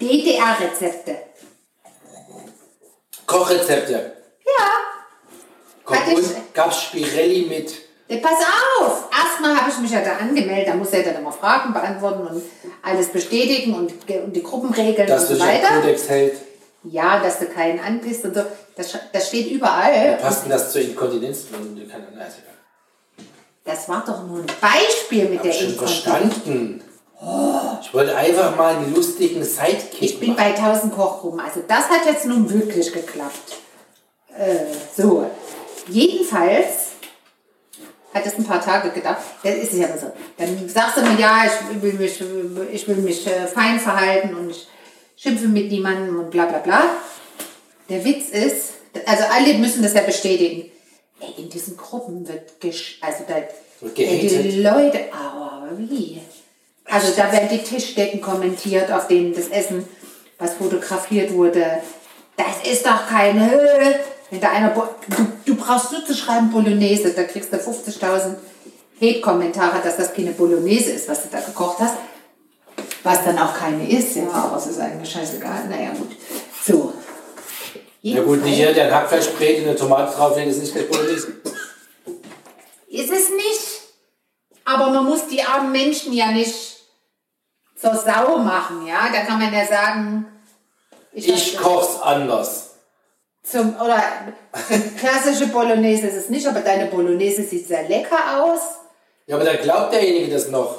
[0.00, 1.16] DDR-Rezepte.
[3.26, 4.12] Kochrezepte.
[4.46, 6.02] Ja.
[6.08, 7.72] Ich- und gab's Spirelli mit.
[8.08, 8.32] Ja, pass
[8.80, 9.04] auf!
[9.10, 12.42] Erstmal habe ich mich ja da angemeldet, da muss er dann immer Fragen beantworten und
[12.82, 15.80] alles bestätigen und, und die Gruppenregeln dass und du so dich am weiter.
[15.80, 16.34] Kodex hält.
[16.84, 18.42] Ja, dass du keinen anpisst und so.
[18.76, 20.18] Das, das steht überall.
[20.20, 21.44] Passt denn das zur Inkontinenz?
[23.64, 26.04] Das war doch nur ein Beispiel mit Hab der ich schon Inkontinenz.
[26.04, 26.84] verstanden.
[27.80, 30.38] Ich wollte einfach mal einen lustigen Sidekick Ich bin machen.
[30.54, 31.40] bei 1000 Kochgruppen.
[31.40, 33.58] Also das hat jetzt nun wirklich geklappt.
[34.36, 34.56] Äh,
[34.96, 35.30] so.
[35.88, 36.88] Jedenfalls
[38.12, 39.18] hat es ein paar Tage gedauert.
[39.42, 40.12] Das ist ja so.
[40.38, 42.20] Dann sagst du mir, ja, ich will mich,
[42.72, 44.66] ich will mich äh, fein verhalten und ich
[45.16, 46.82] schimpfe mit niemandem und bla bla bla.
[47.88, 48.70] Der Witz ist,
[49.06, 50.70] also alle müssen das ja bestätigen.
[51.20, 53.34] Ey, in diesen Gruppen wird gesch also da,
[53.80, 54.62] Wird ey, die.
[54.62, 56.20] Leute, aua, wie?
[56.86, 59.88] Also da werden die Tischdecken kommentiert, auf denen das Essen,
[60.38, 61.64] was fotografiert wurde.
[62.36, 64.00] Das ist doch keine Höhe.
[64.30, 68.34] Wenn da einer, Bo- du, du brauchst nur zu schreiben Bolognese, da kriegst du 50.000
[69.00, 71.94] Hate-Kommentare, dass das keine Bolognese ist, was du da gekocht hast.
[73.02, 75.68] Was dann auch keine ist, ja, aber es ist eigentlich scheißegal.
[75.68, 76.12] Naja, gut.
[76.66, 76.92] So.
[78.02, 81.32] Ja gut, nicht jeder, der ein Hackfleischbrät in eine Tomate drauflegt, ist nicht gleich Bolognese.
[82.88, 83.80] Ist es nicht.
[84.64, 86.73] Aber man muss die armen Menschen ja nicht
[87.84, 89.08] zur Sau machen, ja.
[89.12, 90.26] Da kann man ja sagen,
[91.12, 92.70] Ich koch's anders.
[93.42, 94.02] zum oder
[94.98, 98.60] klassische Bolognese ist es nicht, aber deine Bolognese sieht sehr lecker aus.
[99.26, 100.76] Ja, aber da glaubt derjenige das noch.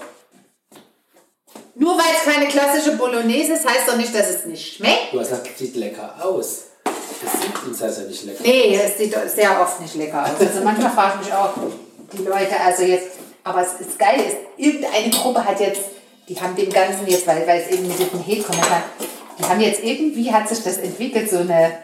[1.76, 5.12] Nur weil es keine klassische Bolognese ist, heißt doch nicht, dass es nicht schmeckt.
[5.14, 6.64] Du hast gesagt, es sieht lecker aus.
[6.84, 8.40] Das sieht uns also nicht lecker.
[8.44, 10.40] Nee, es sieht sehr oft nicht lecker aus.
[10.40, 11.54] Also manchmal frage ich mich auch,
[12.14, 13.10] die Leute, also jetzt,
[13.44, 15.82] aber es ist geil, ist, irgendeine Gruppe hat jetzt,
[16.28, 18.84] die haben dem Ganzen jetzt, weil, weil es eben mit diesem Hate-Kommentar,
[19.38, 21.78] die haben jetzt irgendwie, hat sich das entwickelt, so eine,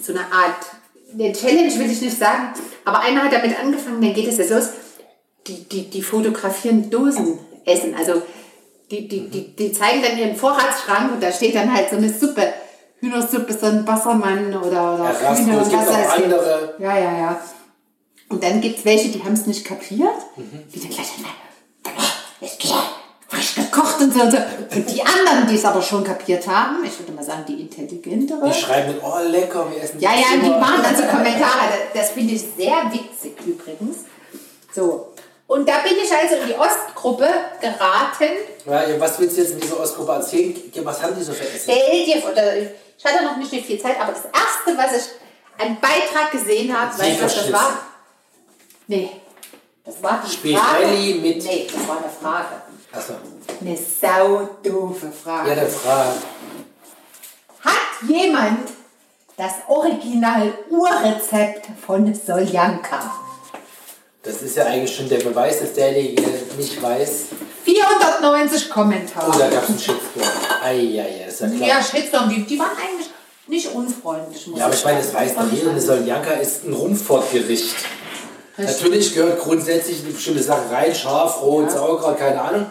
[0.00, 0.66] so eine Art,
[1.12, 2.52] eine Challenge will ich nicht sagen,
[2.84, 4.68] aber einer hat damit angefangen, dann geht es jetzt los,
[5.46, 8.22] die, die, die fotografieren Dosen essen, also
[8.90, 12.12] die, die, die, die zeigen dann ihren Vorratsschrank und da steht dann halt so eine
[12.12, 12.52] Suppe,
[13.00, 16.24] Hühnersuppe, so ein Wassermann oder, oder Erasmus, Hühner und was ich.
[16.24, 16.74] andere.
[16.78, 17.40] Ja, ja, ja.
[18.28, 20.14] Und dann gibt es welche, die haben es nicht kapiert.
[20.36, 20.62] Mhm.
[20.74, 21.08] Die dann gleich,
[21.82, 22.04] klar,
[22.38, 22.58] frisch
[23.54, 24.38] gekocht und so und so.
[24.74, 28.48] Und die anderen, die es aber schon kapiert haben, ich würde mal sagen, die intelligentere.
[28.48, 31.68] Die schreiben oh lecker, wir essen Ja, ja, die machen dann so Kommentare.
[31.94, 33.98] Das, finde ich sehr witzig übrigens.
[34.74, 35.12] So.
[35.46, 37.28] Und da bin ich also in die Ostgruppe
[37.60, 38.34] geraten.
[38.66, 40.54] Ja, was willst du jetzt in dieser Ostgruppe erzählen?
[40.82, 41.60] Was haben die so für Essen?
[41.72, 45.62] Stell dir vor, oder ich hatte noch nicht viel Zeit, aber das erste, was ich
[45.62, 47.78] einen Beitrag gesehen habe, weißt du, was das war?
[48.88, 49.10] Nee.
[49.84, 51.14] Das war die Spirelli Frage.
[51.20, 52.62] mit- Nee, das war eine Frage.
[52.96, 53.14] Achso.
[53.60, 55.48] Eine saudoofe Frage.
[55.50, 56.12] Ja, der Frage.
[57.62, 58.68] Hat jemand
[59.36, 63.12] das Original-Urrezept von Soljanka?
[64.22, 66.22] Das ist ja eigentlich schon der Beweis, dass derjenige
[66.56, 67.26] nicht weiß.
[67.64, 69.38] 490 Oh, Kommentare.
[69.38, 70.26] da gab es einen Shitstorm.
[70.64, 71.68] Eieiei, ist ja klar.
[71.68, 73.08] Ja, Shitstorm, die, die waren eigentlich
[73.46, 74.46] nicht unfreundlich.
[74.48, 77.76] muss Ja, aber ich meine, das weiß doch jeder, eine Soljanka ist ein Rumfortgericht.
[78.56, 82.66] Natürlich gehört grundsätzlich eine bestimmte Sache rein, scharf, rot, Sauerkraut, keine Ahnung.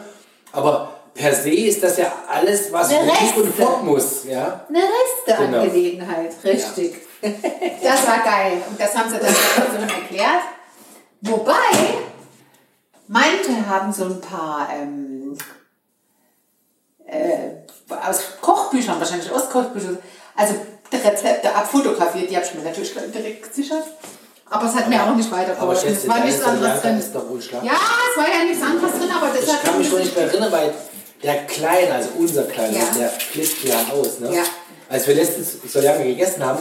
[0.55, 4.23] Aber per se ist das ja alles, was ruhig und fort muss.
[4.25, 4.65] Ja?
[4.69, 4.83] Eine
[5.27, 7.01] Resteangelegenheit, richtig.
[7.21, 8.61] Das war geil.
[8.69, 10.43] Und das haben sie dann so erklärt.
[11.21, 11.53] Wobei,
[13.07, 15.37] manche haben so ein paar ähm,
[17.07, 17.51] äh,
[17.89, 19.97] aus Kochbüchern, wahrscheinlich aus Kochbüchern,
[20.35, 20.55] also
[20.93, 23.83] Rezepte abfotografiert, die habe ich mir natürlich direkt gesichert.
[24.49, 25.89] Aber es hat mir auch nicht Aber weitergeholfen.
[25.89, 26.99] schätze, Es war nichts anderes drin.
[26.99, 27.23] ist doch.
[27.63, 27.71] Ja,
[28.11, 30.25] es war ja nichts anderes drin, aber das Ich hat kann mich schon nicht mehr
[30.27, 30.73] erinnern, weil
[31.23, 32.85] der Kleine, also unser Kleiner, Ja.
[32.99, 34.19] der flippt ja aus.
[34.19, 34.35] Ne?
[34.35, 34.43] Ja.
[34.89, 36.59] Als wir letztens Soljanka gegessen haben,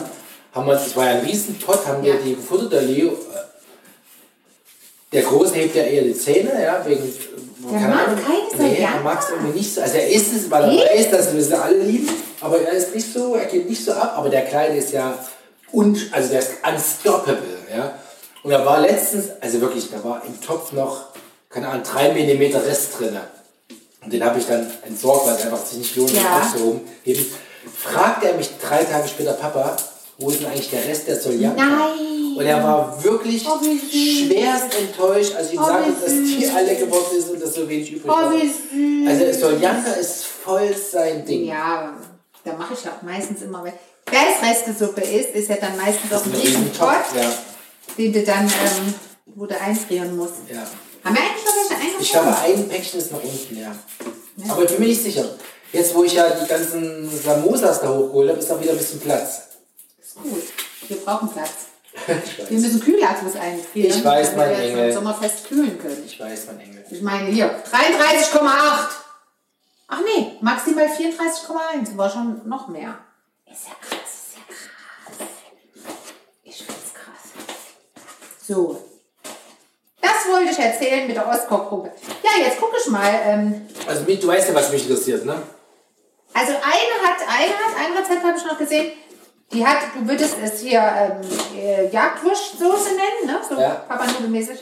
[0.55, 2.20] haben wir, das war ja ein Riesenpott, haben wir Ja.
[2.25, 3.09] die gefuttert, der Leo.
[3.12, 3.14] äh,
[5.12, 7.03] Der Große hebt ja eher die Zähne, ja, wegen.
[7.70, 9.81] Der mag keine Nee, er mag es irgendwie nicht so.
[9.81, 12.09] Also er isst es, weil er weiß, dass wir sie alle lieben,
[12.40, 14.14] aber er ist nicht so, er geht nicht so ab.
[14.16, 15.16] Aber der Kleine ist ja,
[15.73, 17.98] un, also der ist unstoppable, ja.
[18.42, 21.06] Und da war letztens, also wirklich, da war im Topf noch,
[21.48, 23.16] keine Ahnung, 3 mm Rest drin.
[24.04, 26.40] Und den habe ich dann entsorgt, weil es einfach sich nicht lohnt, Ja.
[26.42, 26.82] aufzuhoben.
[27.06, 27.24] Eben
[27.74, 29.76] fragt er mich drei Tage später, Papa,
[30.18, 31.64] wo ist denn eigentlich der Rest der Soljanka?
[31.64, 32.37] Nein.
[32.37, 36.76] Und er war wirklich Oh, schwerst enttäuscht, als ich ihm Oh, sagte, dass die alle
[36.76, 38.32] geworden ist und dass so wenig übrig Oh, war.
[39.08, 41.46] Also Soljanka ist voll sein Ding.
[41.46, 41.94] Ja,
[42.44, 43.72] da mache ich auch meistens immer, wenn
[44.06, 47.32] wenn es Restesuppe ist, ist ja dann meistens auch ein riesen Pot, ja.
[47.98, 48.94] Den du dann, ähm,
[49.26, 50.35] wo du einfrieren musst.
[50.50, 50.66] ja.
[51.04, 52.00] Haben wir eigentlich noch welche eingefroren?
[52.00, 53.74] Ich glaube, ein Päckchen ist noch unten, ja.
[54.48, 55.24] Aber ich bin mir nicht sicher.
[55.70, 59.00] Jetzt, wo ich ja die ganzen Samosas da hochgeholt habe, ist noch wieder ein bisschen
[59.00, 59.42] Platz.
[60.00, 60.42] Ist gut.
[60.88, 61.50] Wir brauchen Platz.
[62.48, 63.98] Wir müssen Kühlakkus einfrieren.
[63.98, 64.88] Ich weiß, damit mein wir Engel.
[64.88, 66.02] im Sommerfest kühlen können.
[66.04, 66.85] Ich weiß, mein Engel.
[66.90, 68.40] Ich meine, hier, 33,8.
[69.88, 71.96] Ach nee, maximal 34,1.
[71.96, 72.83] War schon noch mehr.
[72.83, 72.98] Ja
[73.54, 74.35] ist ja krass.
[76.42, 77.30] Ich find's krass.
[78.46, 78.78] So.
[80.00, 81.90] Das wollte ich erzählen mit der Ostkochgruppe.
[82.22, 83.09] Ja, jetzt gucke ich mal.
[83.24, 85.35] Ähm, Also du weißt ja, was mich interessiert, ne?
[86.35, 88.92] also eine hat, eine hat, ein Rezept habe ich noch gesehen.
[89.52, 91.20] Die hat, du würdest es hier ähm,
[91.57, 93.40] äh, Jagdwurstsoße nennen, ne?
[93.48, 93.85] So Ja.
[93.88, 94.59] Papa mäßig.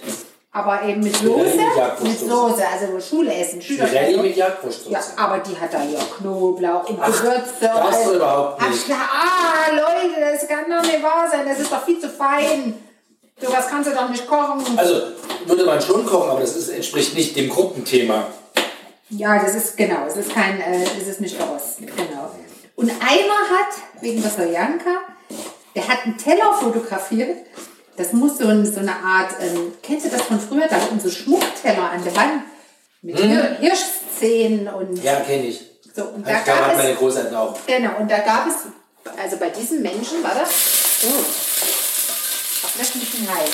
[0.55, 1.57] Aber eben mit Soße,
[2.03, 3.97] mit Soße, also Schulessen, Schüleressen.
[3.97, 4.90] Pirelli mit Jagdwurstsoße.
[4.90, 7.51] Ja, aber die hat da ja Knoblauch und Ach, Gewürze.
[7.61, 8.85] das überhaupt nicht.
[8.92, 9.71] Ach.
[9.71, 11.49] Ah, Leute, das kann doch nicht wahr sein.
[11.49, 12.75] Das ist doch viel zu fein.
[13.45, 14.63] Sowas kannst du doch nicht kochen.
[14.79, 15.03] Also
[15.47, 18.27] würde man schon kochen, aber das ist, entspricht nicht dem Gruppenthema.
[19.11, 20.07] Ja, das ist genau.
[20.07, 21.77] Es ist kein, äh, es ist nicht aus.
[21.79, 22.31] Genau.
[22.77, 24.91] Und einer hat, wegen der Sojanka,
[25.75, 27.37] der hat einen Teller fotografiert.
[27.97, 30.67] Das muss so, ein, so eine Art, ähm, kennst du das von früher?
[30.69, 32.43] Da hatten so Schmuckteller an der Wand
[33.03, 35.03] mit Hir Hirschszenen und Hm?
[35.03, 35.61] Ja, kenne ich.
[35.95, 36.05] so.
[36.05, 37.55] Und da Ich gab hat es meine Großeltern auch.
[37.67, 38.55] Genau, und da gab es,
[39.23, 40.49] also bei diesen Menschen war das,
[41.05, 41.25] oh,
[42.79, 43.51] bisschen heiß.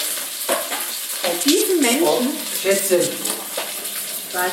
[1.22, 2.20] Bei diesen Menschen, Oh,
[2.62, 3.00] Schätzchen,
[4.32, 4.52] was,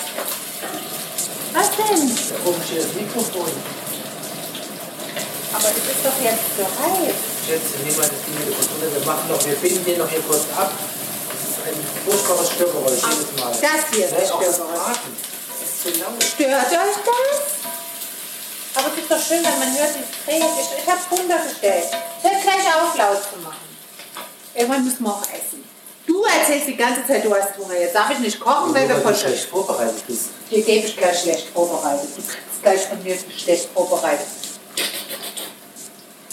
[1.54, 2.10] was denn?
[2.10, 3.52] da oben steht das Mikrofon.
[5.54, 7.16] Aber es ist doch jetzt so heiß.
[7.48, 9.00] Schätzchen, nimm mal das Ding mit runter.
[9.00, 10.72] Wir machen noch, wir binden den noch hier kurz ab.
[11.32, 13.52] Das ist ein furchtbares Störgeräusch jedes Mal.
[13.52, 14.98] Das hier ist das das Störgeräusch.
[15.48, 16.24] Das ist zu laut.
[16.24, 17.42] Stört euch das?
[18.76, 20.50] Aber es ist doch schön, wenn man hört, die Tränen.
[20.60, 21.86] Ich, ich habe runtergestellt.
[22.22, 23.75] Hört gleich auf, laut zu machen.
[24.56, 25.64] Irgendwann müssen wir auch essen.
[26.08, 27.78] Du erzählst die ganze Zeit, du hast Hunger.
[27.78, 30.30] Jetzt darf ich nicht kochen, weil wir voll schlecht vorbereitet bist.
[30.50, 32.10] Dir gebe ich gleich schlecht vorbereitet.
[32.16, 34.28] Du kriegst gleich von mir schlecht vorbereitet.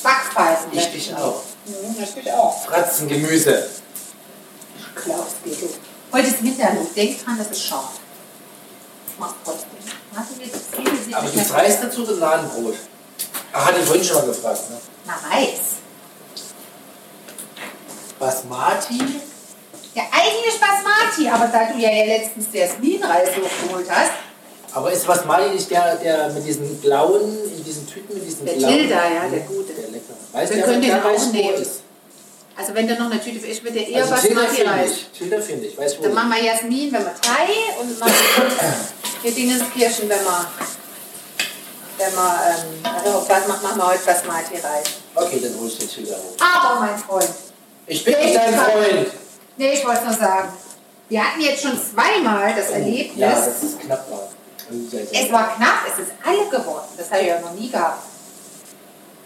[0.02, 0.70] Backpfeifen.
[0.72, 1.42] Ich dich auch.
[1.66, 2.64] Mhm, das ich auch.
[2.64, 3.68] Fratzen, Gemüse.
[4.94, 5.68] Klaus, geht du.
[6.12, 6.96] Heute ist Winterluft.
[6.96, 7.92] Denk dran, das ist scharf.
[9.18, 9.70] Mach trotzdem.
[10.14, 12.74] Hast du jetzt viele Aber du freist dazu das Ladenbrot.
[13.52, 14.70] Ach, hatte ich vorhin schon mal gefragt.
[14.70, 14.76] Ne?
[15.06, 15.81] Na, Reis.
[18.22, 18.98] Basmati?
[19.94, 24.12] Ja, eigentlich Basmati, aber da du ja letztens Jasminreis hochgeholt hast,
[24.72, 28.52] Aber ist Basmati nicht der, der mit diesen blauen, in diesen Tüten, mit diesen Der
[28.52, 28.74] blauen?
[28.74, 29.72] Tilda, ja, der gute.
[29.72, 30.14] Der lecker.
[30.32, 31.66] Weißt Wir können den auch nehmen.
[32.56, 34.90] also wenn da noch eine Tüte, ich würde eher Also Basmati-Reis.
[35.18, 35.76] Tilda finde ich.
[35.76, 38.14] Weißt du, wo Dann machen wir Jasmin, wenn wir Thai und machen
[39.22, 40.46] hier Dingenskirchen, wenn wir,
[41.98, 44.86] wenn wir, ähm, also was machen machen wir heute Basmati-Reis.
[45.16, 46.36] Okay, dann hol ich den Tilda hoch.
[46.40, 47.28] Aber mein Freund,
[47.86, 49.06] Ich bin nicht dein Freund.
[49.56, 50.48] nee, ich wollte nur sagen,
[51.08, 53.18] wir hatten jetzt schon zweimal das Erlebnis.
[53.18, 54.28] Ja, das ist knapp war.
[54.88, 56.88] Sehr es war knapp, es ist alle geworden.
[56.96, 58.02] Das habe ich ja noch nie gehabt.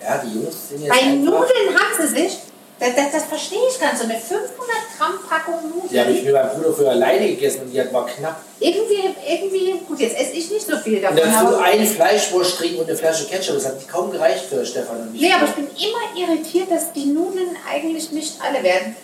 [0.03, 1.07] Ja, die Jungs sind jetzt Bei.
[1.07, 2.39] Nudeln haben sie sich,
[2.79, 4.51] das, das, das verstehe ich ganz, so eine 500
[4.99, 5.89] Gramm Packung Nudeln.
[5.91, 8.37] Die habe ich mit meinem Bruder früher alleine gegessen und die war knapp.
[8.61, 11.17] Irgendwie, irgendwie, gut, jetzt esse ich nicht so viel Und davon.
[11.19, 13.55] dazu aber- ein Fleischwurst trinken und eine Flasche Ketchup.
[13.57, 15.23] Das hat kaum gereicht für Stefan und mich.
[15.23, 18.95] Nee, aber ich bin immer irritiert, dass die Nudeln eigentlich nicht alle werden.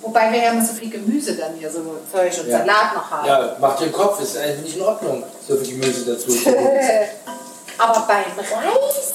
[0.00, 1.78] Wobei wir ja immer so viel Gemüse dann hier, so
[2.12, 2.58] Zeug und Ja.
[2.58, 3.26] Salat noch haben.
[3.26, 6.30] Ja, macht den Kopf, ist eigentlich nicht in Ordnung, so viel Gemüse dazu.
[7.78, 9.13] Aber beim Reis,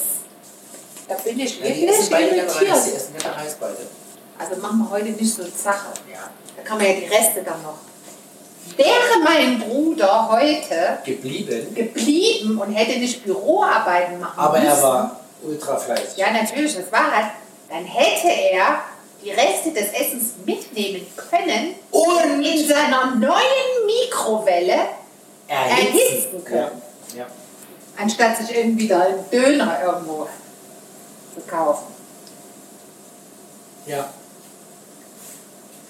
[1.10, 2.76] da bin ich Ja, wirklich essen beide die irritiert.
[2.76, 3.76] essen gerne Reis beide.
[4.38, 5.88] Also machen wir heute nicht so eine Sache.
[6.10, 6.30] Ja.
[6.56, 7.74] Da kann man ja die Reste dann noch.
[8.76, 14.70] Wäre mein Bruder heute Geblieben, geblieben und hätte nicht Büroarbeiten machen aber müssen.
[14.70, 16.16] er war ultra fleißig.
[16.16, 17.26] Ja, natürlich, das war halt.
[17.68, 18.82] Dann hätte er
[19.24, 24.78] die Reste des Essens mitnehmen können Und in seiner neuen Mikrowelle,
[25.48, 26.82] erhitzen können.
[27.14, 27.18] Ja.
[27.22, 27.26] ja.
[28.00, 30.28] anstatt sich irgendwie da einen Döner irgendwo
[31.34, 31.86] zu kaufen.
[33.86, 34.04] ja.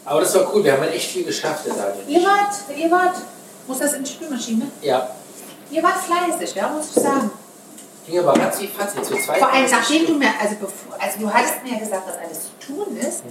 [0.04, 2.04] Aber das war cool, wir haben halt echt viel geschafft, der Daniel.
[2.08, 3.16] Ihr wart, ihr wart,
[3.66, 4.66] muss das in die Spülmaschine?
[4.82, 5.08] Ja.
[5.70, 7.30] Ihr wart fleißig, ja, muss ich sagen.
[8.06, 9.38] Ging aber ratzi fatzi zu zweit.
[9.38, 12.38] Vor allem, nachdem du mir, also, bevor, also du hattest mir ja gesagt, dass alles
[12.58, 13.22] zu tun ist,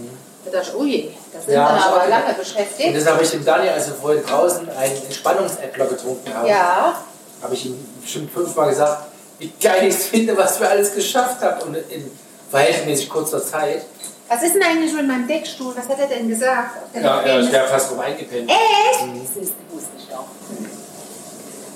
[0.45, 1.53] da dachte ich, oh je, da sind Mhm.
[1.53, 2.29] Ja, wir aber lange gedacht.
[2.29, 2.95] Und beschäftigt.
[2.95, 6.95] das habe ich dem Daniel, als wir vorhin draußen einen Entspannungsäppler getrunken haben, Ja,
[7.41, 9.05] habe ich ihm bestimmt fünfmal gesagt,
[9.39, 12.11] wie geil ich es finde, was wir alles geschafft haben und in
[12.51, 13.83] verhältnismäßig kurzer Zeit.
[14.27, 15.73] was ist denn eigentlich mit meinem Deckstuhl?
[15.75, 16.75] Was hat er denn gesagt?
[16.95, 18.49] Ja, er Bequem- ist ja fast rum eingepennt.
[18.49, 19.01] Echt?
[19.01, 20.25] Das ist, wusste ich doch.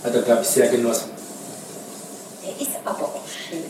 [0.04, 1.12] Hat er, glaube ich, sehr genossen.
[2.46, 3.64] Der ist aber auch schön.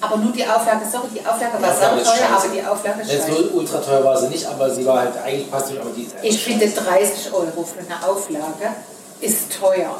[0.00, 2.24] Aber nur die Auflage, sorry, die Auflage war sauteuer, scheiße.
[2.34, 3.42] aber die Auflage ist Jetzt scheiße.
[3.50, 6.02] so ultra teuer war sie nicht, aber sie war halt eigentlich passt nicht, aber die
[6.02, 8.74] ist Ich finde 30 Euro für eine Auflage
[9.20, 9.94] ist teuer.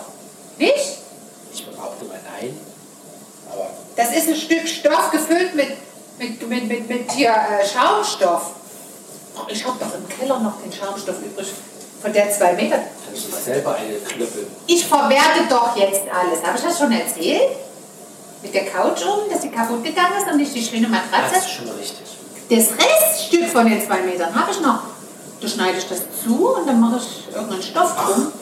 [0.59, 0.99] Nicht?
[1.55, 2.19] Ich behaupte mal
[3.97, 5.69] Das ist ein Stück Stoff gefüllt mit,
[6.19, 8.51] mit, mit, mit, mit hier, äh, Schaumstoff.
[9.37, 11.49] Oh, Ich habe doch im Keller noch den Schaumstoff übrig
[12.03, 12.79] von der 2 Meter.
[13.15, 14.47] ich mir selber eine klöppeln.
[14.67, 16.43] Ich verwerte doch jetzt alles.
[16.45, 17.51] Habe ich das schon erzählt?
[18.43, 21.39] Mit der Couch oben, dass sie kaputt gegangen ist und nicht die schöne Das Matratze?
[21.39, 22.07] ist schon richtig.
[22.51, 24.81] Das Reststück von den 2 Metern habe ich noch.
[25.41, 28.33] Da schneide ich das zu und dann mache ich irgendeinen Stoff Ach, drum.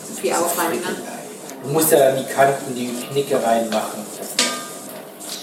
[0.00, 1.13] Das ist viel Aufwand, ne?
[1.64, 4.04] Du musst ja dann die Kanten, die Knicke reinmachen.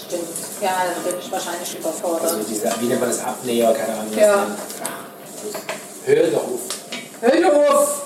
[0.06, 0.22] Stimmt.
[0.60, 2.22] Ja, dann bin ich wahrscheinlich überfordert.
[2.30, 4.16] Also diese, wie nennt man das, Abnäher, keine Ahnung.
[4.16, 4.46] Ja.
[4.84, 6.60] Ach, Hör doch auf.
[7.20, 8.02] Hör auf!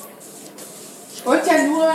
[1.14, 1.92] Ich wollte ja nur,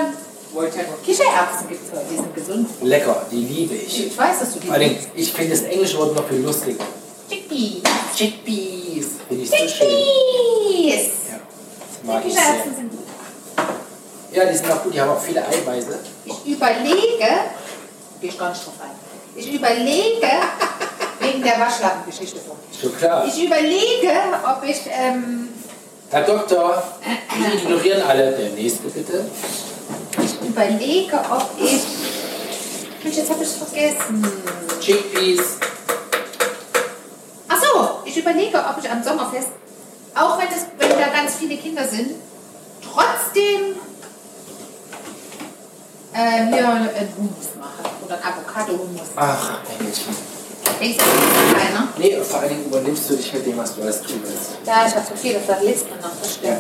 [0.54, 2.70] wollte ja nur Kichererbsen gibt es die sind gesund.
[2.84, 4.08] Lecker, die liebe ich.
[4.08, 6.84] Ich weiß, dass du die Vor allem, ich finde das englische Wort noch viel lustiger.
[7.30, 7.82] Chickpeas.
[8.16, 9.06] Chickpeas.
[9.28, 9.68] Finde ich so schön.
[9.68, 11.12] Chickpeas!
[11.32, 11.40] Ja,
[12.02, 12.42] Die mag ich sehr.
[12.44, 12.91] Kichererbsen sind.
[14.32, 16.00] Ja, die sind auch gut, die haben auch viele Eiweiße.
[16.26, 17.28] Ich überlege,
[18.22, 18.92] gehe ich gar nicht drauf ein.
[19.36, 20.28] Ich überlege,
[21.20, 22.56] wegen der Waschlappengeschichte von.
[22.80, 23.26] Schon klar.
[23.28, 24.12] Ich überlege,
[24.46, 25.50] ob ich, ähm,
[26.10, 26.84] Herr Doktor,
[27.34, 28.32] Sie ignorieren alle.
[28.32, 29.26] Der nächste bitte.
[30.22, 31.82] ich überlege, ob ich,
[33.04, 34.26] Mensch, jetzt habe ich es vergessen.
[34.80, 35.58] Chickpeas.
[37.50, 39.50] Ach so, ich überlege, ob ich am Sommerfest,
[40.16, 42.16] auch wenn, es, wenn da ganz viele Kinder sind,
[42.82, 43.76] trotzdem
[46.14, 49.08] äh, hier einen Hummus mache oder einen Avocado-Hummus.
[49.16, 50.16] Ach, Engelchen.
[50.80, 51.88] Denkst du, das keiner?
[51.98, 54.52] Nee, vor allen Dingen übernimmst du dich mit dem, was du alles tun willst.
[54.66, 56.58] Ja, ich habe so viele Listen noch, das stimmt.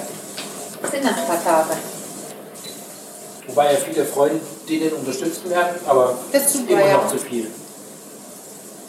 [0.81, 1.77] Das sind noch ein paar Tage.
[3.47, 6.97] Wobei ja viele Freundinnen unterstützt werden, aber Das ist super, immer ja.
[6.97, 7.47] noch zu viel.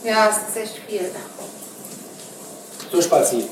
[0.05, 1.11] Ja, es ist echt viel.
[2.91, 3.49] So, Spazi.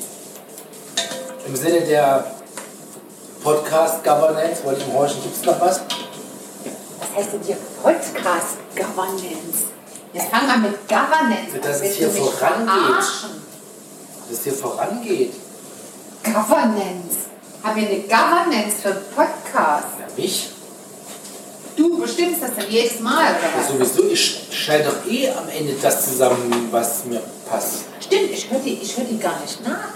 [1.46, 2.24] Im Sinne der
[3.42, 5.80] Podcast Governance, wollte ich mal horchen, gibt es noch was?
[7.14, 9.70] Was heißt denn hier Podcast Governance?
[10.12, 11.60] Jetzt fangen wir mit Governance an.
[11.62, 12.96] Dass es hier vorangeht.
[12.98, 15.32] Dass es hier vorangeht.
[16.22, 17.16] Governance.
[17.62, 19.86] Haben wir eine Governance für Podcast?
[19.98, 20.50] Ja, mich?
[21.76, 23.68] Du bestimmst das dann jedes Mal, oder Ja, was?
[23.68, 27.84] sowieso, ich schneide doch eh am Ende das zusammen, was mir passt.
[28.00, 29.88] Stimmt, ich höre die, ich hör die gar nicht nach.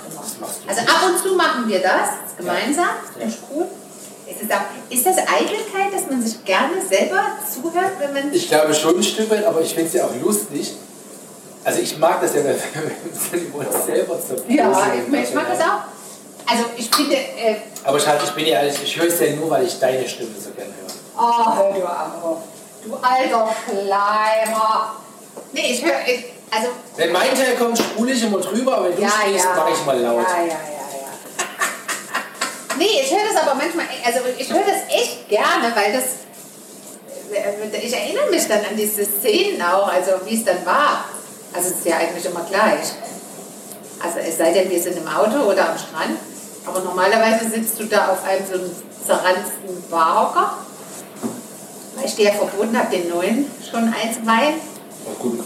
[0.67, 2.85] Also ab und zu machen wir das gemeinsam.
[2.85, 2.97] Ja.
[3.19, 3.67] Finde ich gut.
[4.41, 8.33] Ist, es auch, ist das Eitelkeit, dass man sich gerne selber zuhört, wenn man.
[8.33, 10.75] Ich glaube schon ein Stück weit, aber ich finde es ja auch lustig.
[11.65, 15.47] Also ich mag das ja, wenn wir über uns selber zu Ja, ich, ich mag
[15.49, 15.81] das auch.
[16.47, 19.31] Also ich finde, äh, Aber ich, halt, ich bin ja ehrlich, ich höre es ja
[19.31, 20.93] nur, weil ich deine Stimme so gerne höre.
[21.19, 22.39] oh, hör du auf.
[22.85, 24.97] Du alter Schleimer.
[25.53, 25.95] Nee, ich höre,
[26.51, 29.57] also, Wenn mein Teil kommt, spule ich immer drüber, aber wenn du ja, sprichst, ja.
[29.57, 30.23] mache ich mal laut.
[30.23, 30.74] Ja, ja, ja.
[32.79, 36.05] Nee, ich höre das aber manchmal, also ich höre das echt gerne, weil das,
[37.83, 41.05] ich erinnere mich dann an diese Szenen auch, also wie es dann war.
[41.53, 42.93] Also es ist ja eigentlich immer gleich.
[44.03, 46.19] Also es sei denn, wir sind im Auto oder am Strand,
[46.67, 48.71] aber normalerweise sitzt du da auf einem so einem
[49.07, 50.59] zerranzten Barhocker,
[51.95, 54.61] weil ich dir ja verboten habe, den neuen schon einzuweihen.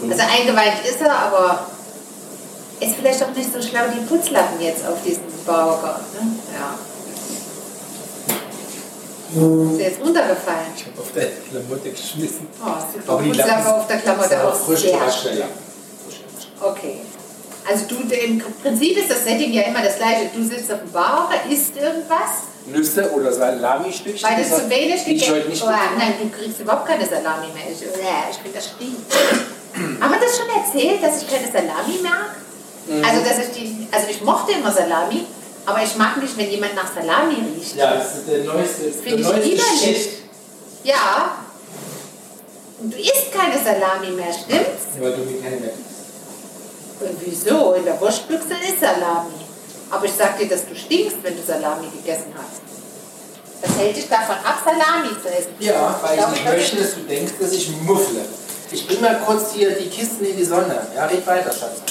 [0.09, 1.67] Also eingeweint ist er, aber
[2.79, 5.99] ist vielleicht auch nicht so schlau, die Putzlappen jetzt auf diesen Bauger.
[6.13, 6.31] Ne?
[6.53, 6.88] Ja.
[9.35, 10.73] Ist jetzt runtergefallen.
[10.75, 12.47] ich habe auf deine Klamotte geschmissen.
[12.61, 13.13] Oh, super.
[13.13, 15.43] Aber die Putzlappe auf der Klamotte auch frisch sehr schön.
[16.61, 17.01] Okay.
[17.69, 20.29] Also du, im Prinzip ist das Setting ja immer das gleiche.
[20.33, 24.29] Du sitzt auf dem Baucher, isst irgendwas, Nüsse oder Salami-Stückchen.
[24.29, 27.63] weil du zu wenig gegessen nicht oh, Nein, du kriegst überhaupt keine Salami mehr.
[27.71, 29.13] Ich, ich finde das stinkt.
[30.01, 32.35] Haben wir das schon erzählt, dass ich keine Salami mag?
[32.87, 33.03] Mhm.
[33.05, 35.25] Also, dass ich die, also ich mochte immer Salami,
[35.69, 37.75] aber ich mag nicht, wenn jemand nach Salami riecht.
[37.75, 40.09] Ja, das ist der neueste, der Finde ich neueste widerlich.
[40.83, 41.37] Ja.
[42.81, 44.95] Und du isst keine Salami mehr, stimmt's?
[44.95, 45.73] Ja, weil du mir keine mehr.
[47.01, 47.73] Und wieso?
[47.73, 49.33] In der Wurstbüchse ist Salami.
[49.91, 52.61] Aber ich sag dir, dass du stinkst, wenn du Salami gegessen hast.
[53.61, 55.51] Das hält dich davon ab, Salami zu essen.
[55.59, 58.21] Ja, weil ich glaube, nicht das- möchte, dass du denkst, dass ich muffle.
[58.71, 60.79] Ich bring mal kurz hier die Kisten in die Sonne.
[60.95, 61.81] Ja, red weiter, Schatz.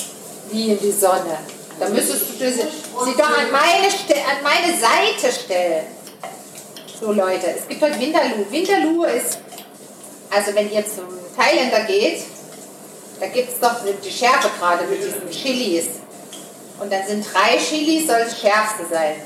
[0.50, 1.38] Wie in die Sonne.
[1.78, 2.62] Da müsstest du sie,
[2.92, 5.86] doch an meine, an meine Seite stellen.
[7.00, 8.44] So Leute, es gibt heute Winterluh.
[8.50, 9.38] Winterluh ist,
[10.30, 11.06] also wenn ihr zum
[11.36, 12.22] Thailänder geht,
[13.20, 15.86] da gibt es doch die Schärfe gerade mit diesen Chilis.
[16.80, 19.16] Und dann sind drei Chilis, soll das schärfste sein.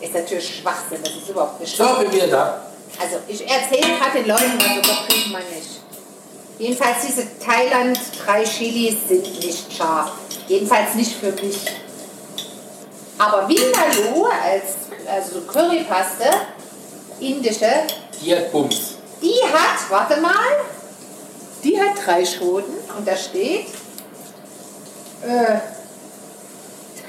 [0.00, 2.66] Ist natürlich Schwachsinn, das ist überhaupt nicht So, bin wieder da.
[3.00, 5.80] also ich erzähle gerade den Leuten, was so doch kriegt man nicht.
[6.58, 10.12] Jedenfalls diese Thailand drei Chilis sind nicht scharf.
[10.48, 11.56] Jedenfalls nicht für mich.
[13.24, 14.64] Aber Vindaloo als
[15.08, 16.24] also so Currypaste,
[17.20, 17.70] indische,
[18.20, 18.96] Die hat Bums.
[19.22, 20.32] die hat, warte mal,
[21.62, 23.66] die hat drei Schoten und da steht
[25.22, 25.58] äh,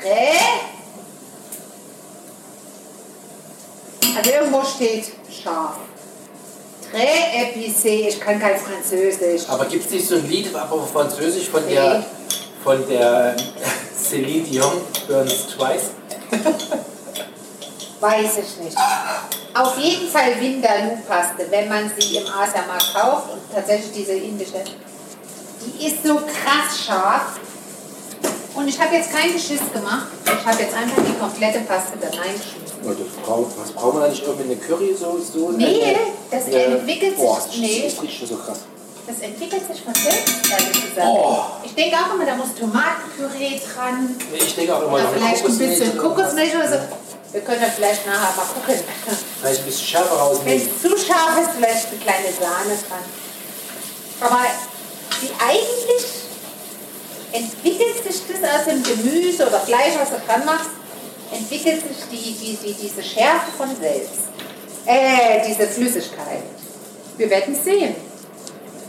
[0.02, 0.34] Trä.
[4.16, 5.78] Also irgendwo steht scharf.
[6.92, 9.50] Très épicé, ich kann kein Französisch.
[9.50, 11.74] Aber gibt es nicht so ein Lied, aber auf Französisch von Nee.
[11.74, 12.06] der,
[12.64, 13.36] von der
[14.00, 15.86] Celine Dion, Burns Twice?
[18.00, 18.78] Weiß ich nicht.
[19.54, 24.64] Auf jeden Fall Vindaloo-Paste, wenn man sie im Asiamarkt kauft und tatsächlich diese indische.
[25.66, 27.40] Die ist so krass scharf.
[28.56, 30.08] Und ich habe jetzt keinen Geschiss gemacht.
[30.26, 32.64] Ich habe jetzt einfach die komplette Paste da reingeschmissen.
[33.24, 35.54] Braucht, was wir da nicht irgendwie eine Curry-Soße?
[35.58, 35.96] Nee,
[36.30, 37.84] das Eine- entwickelt sich- Boah, nee.
[37.86, 38.60] das riecht schon so krass.
[39.06, 41.08] Das entwickelt sich von selbst, ehrlich gesagt.
[41.08, 41.44] Oh.
[41.64, 44.16] Ich denke auch immer, da muss Tomatenpüree dran.
[44.34, 45.98] Ich denke auch immer noch vielleicht ein bisschen.
[45.98, 46.78] Kokosmilch oder so.
[47.34, 48.84] Wir können ja vielleicht nachher mal gucken.
[49.42, 50.70] Vielleicht ein bisschen schärfer Wenn rausnehmen.
[50.70, 53.04] es zu scharf ist, vielleicht eine kleine Sahne dran.
[54.22, 54.46] Aber
[55.22, 56.06] die eigentlich
[57.34, 60.70] entwickelt sich das aus dem Gemüse oder Fleisch, was du dran machst,
[61.32, 64.30] entwickelt sich die, die, die, diese Schärfe von selbst.
[64.86, 66.44] Äh, diese Flüssigkeit.
[67.18, 67.96] Wir werden sehen.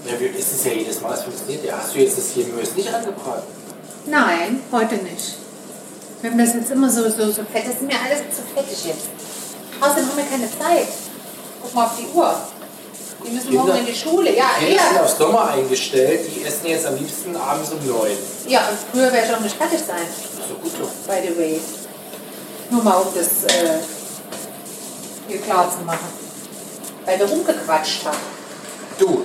[0.07, 1.64] Ja, ist es ja jedes Mal, es funktioniert.
[1.64, 3.42] Ja, hast du jetzt das hier Mös nicht angebraten?
[4.07, 5.36] Nein, heute nicht.
[6.20, 7.66] Wir haben das jetzt immer so, so, so fett.
[7.66, 9.09] Das ist mir alles zu fettig jetzt.
[9.80, 10.88] Außerdem haben wir keine Zeit.
[11.62, 12.34] Guck mal auf die Uhr.
[13.26, 14.36] Die müssen Kinder- morgen in die Schule.
[14.36, 15.02] Ja, Kinder sind ja.
[15.02, 18.11] auf Sommer eingestellt, die essen jetzt am liebsten abends um neun.
[18.46, 20.02] Ja, und früher wäre ich auch nicht fertig sein,
[20.48, 20.88] So gut doch.
[21.11, 21.61] by the way.
[22.70, 23.78] Nur mal um das äh,
[25.28, 26.09] hier klar zu machen.
[27.07, 28.18] Weil wir rumgequatscht haben.
[28.98, 29.22] Du,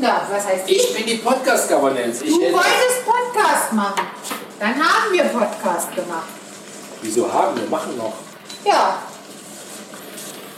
[0.00, 2.22] Ja, was heißt ich bin die Podcast-Governance.
[2.22, 4.06] Ich Du wolltest Podcast machen.
[4.58, 6.28] Dann haben wir Podcast gemacht.
[7.02, 7.68] Wieso haben wir?
[7.68, 8.12] Machen noch.
[8.64, 8.98] Ja.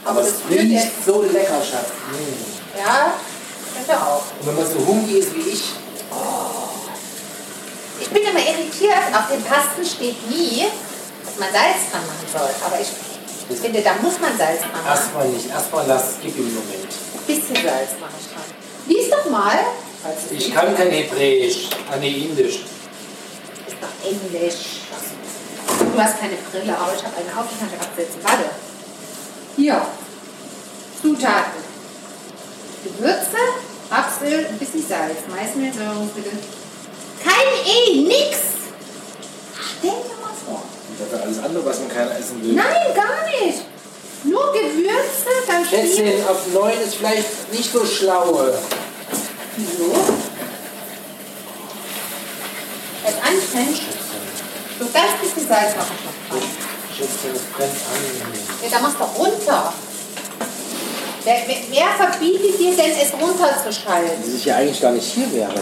[0.05, 1.89] Aber das es wird riecht so lecker, Schatz.
[2.11, 2.77] Mm.
[2.77, 3.13] Ja,
[3.73, 4.21] könnte auch.
[4.39, 5.63] Und wenn man so hungrig ist wie ich,
[8.01, 10.65] Ich bin immer irritiert, auf den Pasten steht nie,
[11.25, 12.49] dass man Salz dran machen soll.
[12.65, 14.87] Aber ich finde, da muss man Salz dran machen.
[14.87, 15.49] erstmal nicht.
[15.49, 16.91] Erstmal lass, gib ihm einen Moment.
[17.15, 18.32] Ein bisschen Salz mache ich.
[18.87, 19.59] Lies doch mal.
[20.31, 21.69] Ich kann kein Hebräisch.
[21.99, 22.55] Nee, Indisch.
[23.67, 24.55] ist doch Englisch.
[25.93, 28.19] Du hast keine Brille, aber ich habe eine auf, die kann ich absetzen.
[28.23, 28.45] Warte.
[29.55, 29.81] Hier.
[31.01, 31.63] Zutaten.
[32.83, 33.37] Gewürze,
[33.89, 36.31] Rapsöl, ein bisschen Salz, Maismehl, bitte.
[37.23, 38.37] Kein E, nix.
[39.79, 40.63] Stell dir mal vor.
[40.89, 42.53] Und dafür alles andere, was man keiner essen will.
[42.53, 43.63] Nein, gar nicht.
[44.23, 45.79] Nur Gewürze, dann viel.
[45.79, 48.39] Schätzchen, auf 9 ist vielleicht nicht so schlau.
[49.57, 49.91] Wieso?
[53.05, 53.81] Es anfängt,
[54.79, 56.49] so ganz bisschen Salz mache ich noch dran.
[56.95, 58.63] Schätzchen, es brennt an.
[58.63, 59.73] Ja, da machst du runter.
[61.25, 64.23] Wer, wer, wer verbietet dir denn, es runterzuschalten?
[64.23, 65.53] Dass ich ja eigentlich gar nicht hier wäre.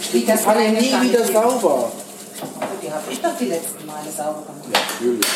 [0.00, 1.32] Ich die Das Pfanne nie wieder hier.
[1.32, 1.92] sauber.
[2.82, 4.84] Die habe ich doch die letzten Male sauber gemacht.
[5.00, 5.26] Natürlich.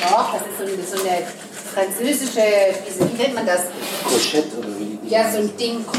[0.00, 1.26] Doch, das ist so eine, so eine
[1.74, 2.42] französische,
[2.98, 3.62] wie, nennt man das?
[4.04, 5.84] Kochette oder wie Ja, so ein Ding.
[5.84, 5.98] Das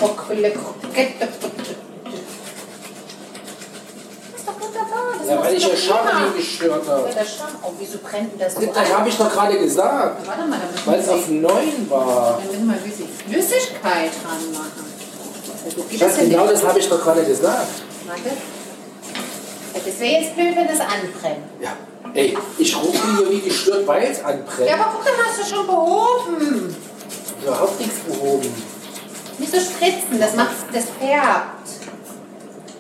[4.39, 5.04] ist doch wunderbar.
[5.20, 6.34] Das Ja, weil ich ja immer.
[6.36, 7.04] gestört Ja, habe.
[7.64, 10.28] Oh, wieso brennt denn das so Das habe ich doch gerade gesagt.
[10.28, 12.39] Warte mal, Weil es auf 9 war.
[12.39, 14.86] Dann müssen wir ein bisschen Flüssigkeit dran machen.
[15.66, 17.68] Also das denn genau das habe ich doch gerade gesagt.
[18.08, 18.30] Warte.
[19.74, 21.45] Ja, Das wäre jetzt blöd, wenn das anbrennt.
[21.62, 21.76] Ja.
[22.14, 24.68] Ey, ich rufe hier wie gestört, weil es anbrennt.
[24.70, 26.76] Ja, aber guck, dann hast du schon behoben.
[27.43, 28.53] Überhaupt nichts behoben.
[29.38, 31.70] Nicht so spritzen, das macht, das färbt.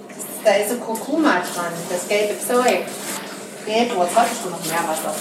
[0.09, 2.79] Das, da ist so Kurkuma dran, das gelbe Zeug.
[3.65, 5.15] Gelbwurz, heute schon noch mehr Wasser.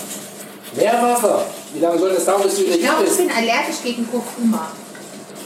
[0.75, 1.47] Mehr Wasser.
[1.73, 3.19] Wie lange soll das dauern, bis du wieder Ich hier glaube, ich bist?
[3.21, 4.71] bin allergisch gegen Kurkuma.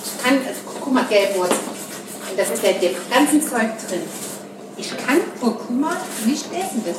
[0.05, 1.51] Ich kann, also Kurkuma, Gelbwurz.
[2.31, 4.03] Und das ist ja dem ganzen Zeug drin.
[4.77, 6.83] Ich kann Kurkuma nicht essen.
[6.87, 6.97] Das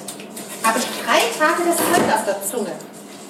[0.63, 2.71] habe ich drei Tage das Zeug auf der Zunge.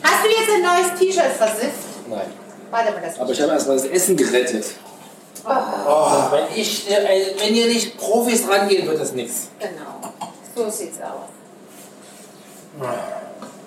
[0.03, 2.07] Hast du jetzt ein neues T-Shirt versifft?
[2.09, 2.31] Nein.
[2.69, 4.65] Warte mal, das Aber ich habe erstmal das Essen gerettet.
[5.45, 9.49] Oh, wenn, ich, äh, wenn ihr nicht Profis rangehen, wird das nichts.
[9.59, 10.13] Genau.
[10.55, 11.29] So sieht's aus.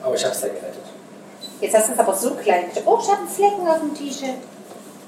[0.03, 0.85] Aber ich habe es ja gerettet.
[1.61, 2.67] Jetzt hast du es aber so klein.
[2.85, 4.37] Oh, ich habe einen Flecken auf dem T-Shirt.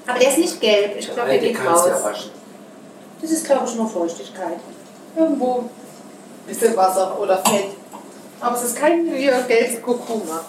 [0.07, 0.95] Aber der ist nicht gelb.
[0.97, 2.03] Ich glaube, der geht ja raus.
[2.03, 2.31] waschen.
[3.21, 4.59] Das ist, glaube ich, nur Feuchtigkeit.
[5.15, 5.69] Irgendwo ein
[6.47, 7.78] bisschen Wasser oder Fett.
[8.41, 10.45] Aber es ist kein gelbes Kurkuma.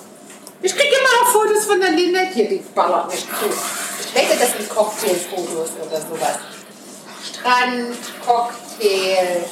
[0.63, 3.47] Ich kriege immer noch Fotos von der Lynette hier, die ballert mich zu.
[4.01, 6.39] Ich wette, das sind Cocktailfotos oder sowas.
[7.25, 9.45] Strand, Cocktail.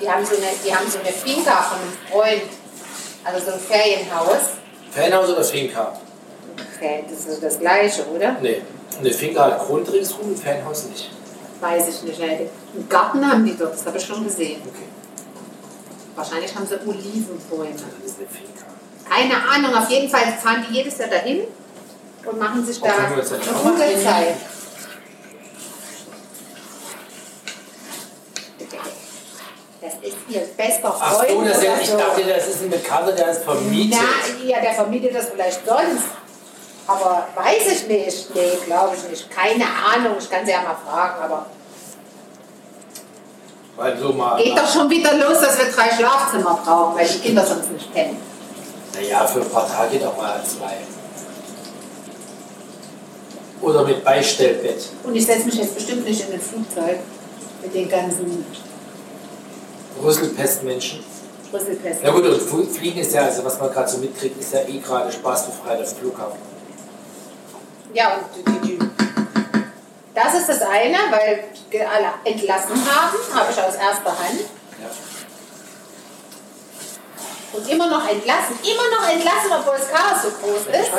[0.00, 2.42] Die haben so eine, die haben so eine Finca von einem Freund.
[3.24, 4.58] Also so ein Ferienhaus.
[4.90, 5.96] Fanhaus oder Finca?
[6.76, 8.36] Okay, Das ist das Gleiche, oder?
[8.42, 8.62] Nee.
[8.98, 11.10] Eine Finca hat Grund ringsrum, ein Fanhaus nicht.
[11.60, 12.20] Weiß ich nicht.
[12.20, 12.50] ey.
[12.74, 14.60] Einen Garten haben die dort, das habe ich schon gesehen.
[14.66, 14.91] Okay.
[16.14, 17.70] Wahrscheinlich haben sie Olivenbäume.
[17.72, 18.66] Das ist eine Finca.
[19.08, 21.44] Keine Ahnung, auf jeden Fall fahren die jedes Jahr dahin
[22.24, 24.02] und machen sich da eine gute.
[24.02, 24.36] Zeit.
[29.80, 31.30] Das ist ihr bester Ach Freund.
[31.30, 31.96] so, das ist, ich so.
[31.96, 33.98] dachte, das ist ein Bekannter, der ist vermietet.
[34.00, 36.04] Na, ja, der vermietet das vielleicht sonst.
[36.86, 38.34] Aber weiß ich nicht.
[38.34, 39.30] Nee, glaube ich nicht.
[39.30, 41.46] Keine Ahnung, ich kann sie ja mal fragen, aber
[43.82, 44.40] Weil so mal.
[44.40, 47.92] geht doch schon wieder los, dass wir drei Schlafzimmer brauchen, weil die Kinder sonst nicht
[47.92, 48.16] kennen.
[48.94, 50.76] Naja, für ein paar Tage doch mal zwei.
[53.60, 54.88] Oder mit Beistellbett.
[55.02, 57.00] Und ich setze mich jetzt bestimmt nicht in ein Flugzeug
[57.60, 58.44] mit den ganzen
[60.00, 61.00] Rüsselpestmenschen.
[61.50, 62.02] Brüsselpesten.
[62.04, 64.78] Na gut, und Fliegen ist ja, also was man gerade so mitkriegt, ist ja eh
[64.78, 66.38] gerade spaßbefreit dem Flughafen.
[67.92, 68.78] Ja, und die, die,
[70.14, 74.40] das ist das eine, weil wir alle entlassen haben, habe ich aus erster Hand.
[74.80, 74.88] Ja.
[77.52, 80.90] Und immer noch entlassen, immer noch entlassen, obwohl das Chaos so groß ist.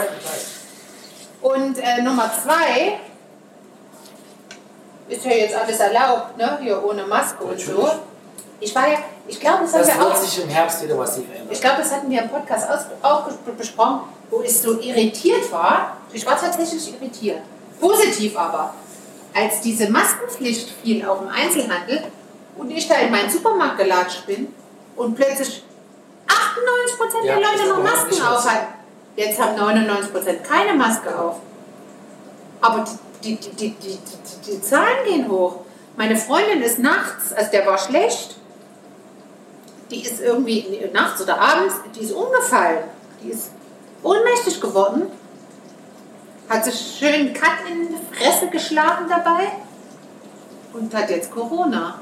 [1.42, 3.00] Und äh, Nummer zwei
[5.10, 6.60] ist ja jetzt alles erlaubt, ne?
[6.62, 7.90] Hier ohne Maske und so.
[8.60, 10.16] Ich war ja, ich glaube, das haben Das wir wird auch.
[10.16, 11.48] sich im Herbst wieder massiv ändern.
[11.52, 12.68] Ich glaube, das hatten wir im Podcast
[13.02, 13.24] auch
[13.58, 15.98] besprochen, wo ich so irritiert war.
[16.14, 17.42] Ich war tatsächlich irritiert.
[17.80, 18.74] Positiv aber.
[19.34, 22.04] Als diese Maskenpflicht fiel auf dem Einzelhandel
[22.58, 24.54] und ich da in meinen Supermarkt gelatscht bin
[24.96, 25.64] und plötzlich
[26.28, 28.74] 98% Ja, der Leute noch Masken auf hatten.
[29.16, 31.38] Jetzt haben 99% keine Maske auf.
[32.62, 32.86] Aber
[33.24, 35.58] die, die, die, die, die, die Zahlen gehen hoch.
[35.96, 38.38] Meine Freundin ist nachts, also der war schlecht,
[39.92, 42.84] die ist irgendwie nachts oder abends, die ist umgefallen.
[43.22, 43.52] Die ist
[44.02, 45.04] ohnmächtig geworden.
[46.54, 49.48] Hat sich schön Cut in die Fresse geschlagen dabei
[50.74, 52.00] und hat jetzt Corona.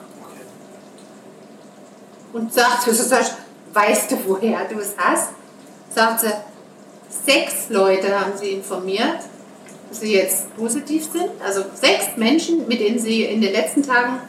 [2.34, 3.32] Und sagte, so sag ich,
[3.74, 5.30] weißt du, woher du es hast?
[5.96, 6.34] Sagt sie,
[7.26, 9.20] sechs Leute haben sie informiert,
[9.88, 11.30] dass sie jetzt positiv sind.
[11.42, 14.20] Also sechs Menschen, mit denen sie in den letzten Tagen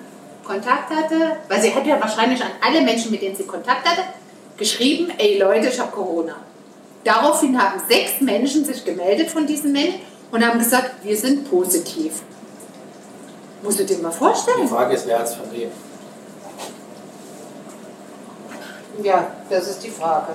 [0.45, 4.03] Kontakt hatte, weil sie hat ja wahrscheinlich an alle Menschen, mit denen sie Kontakt hatte,
[4.57, 6.37] geschrieben, ey Leute, ich habe Corona.
[7.03, 12.23] Daraufhin haben sechs Menschen sich gemeldet von diesen Menschen und haben gesagt, wir sind positiv.
[13.63, 14.67] Musst du dir mal Die vorstellen?
[14.69, 15.71] Frage ist, wer hat es von wem?
[19.03, 20.33] Ja, das ist die Frage.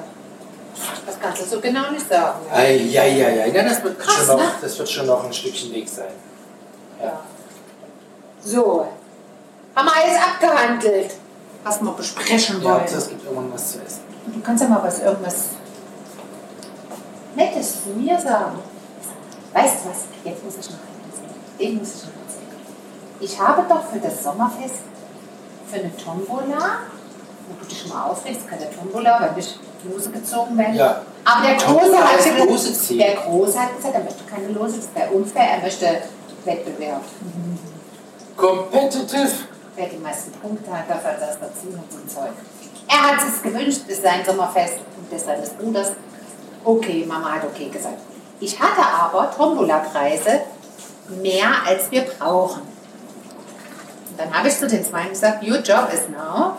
[1.06, 2.39] Das kannst du so genau nicht sagen.
[2.50, 2.56] Ja.
[2.58, 4.52] Eieiei, ja, das wird, Krass, schon noch, ne?
[4.62, 6.12] das wird schon noch ein Stückchen Weg sein.
[7.02, 7.20] Ja.
[8.43, 8.88] So,
[9.76, 11.12] haben wir alles abgehandelt,
[11.64, 12.84] was wir besprechen Ja, wollen.
[12.86, 14.02] es gibt irgendwann was zu essen.
[14.28, 15.36] Du kannst ja mal was, irgendwas
[17.36, 18.60] Nettes zu mir sagen.
[19.54, 20.06] Weißt du was?
[20.24, 21.41] Jetzt muss ich noch etwas erzählen.
[21.60, 22.48] Den muss ich noch erzählen.
[23.20, 24.82] Ich habe doch für das Sommerfest
[25.70, 26.80] für eine Tombola,
[27.48, 30.76] wo du dich mal aufregst, keine Tombola, weil nicht Lose gezogen werden.
[30.76, 31.02] Ja.
[31.24, 34.88] Aber der Große hat gesagt, Lose der Große hat gesagt, er möchte keine Lose, das
[34.95, 36.02] wäre unfair, er möchte
[36.45, 37.02] Wettbewerb.
[38.36, 39.32] Competitive.
[39.76, 42.32] Wer die meisten Punkte hat, darf als erster ziehen und so Zeug.
[42.88, 45.91] Er hat es gewünscht, ist sein Sommerfest und das seines Bruders.
[46.64, 48.00] Okay, Mama hat okay gesagt.
[48.40, 50.42] Ich hatte aber Tombola-Preise
[51.22, 52.62] mehr als wir brauchen.
[52.62, 56.58] Und dann habe ich zu den Zweien gesagt, your job is now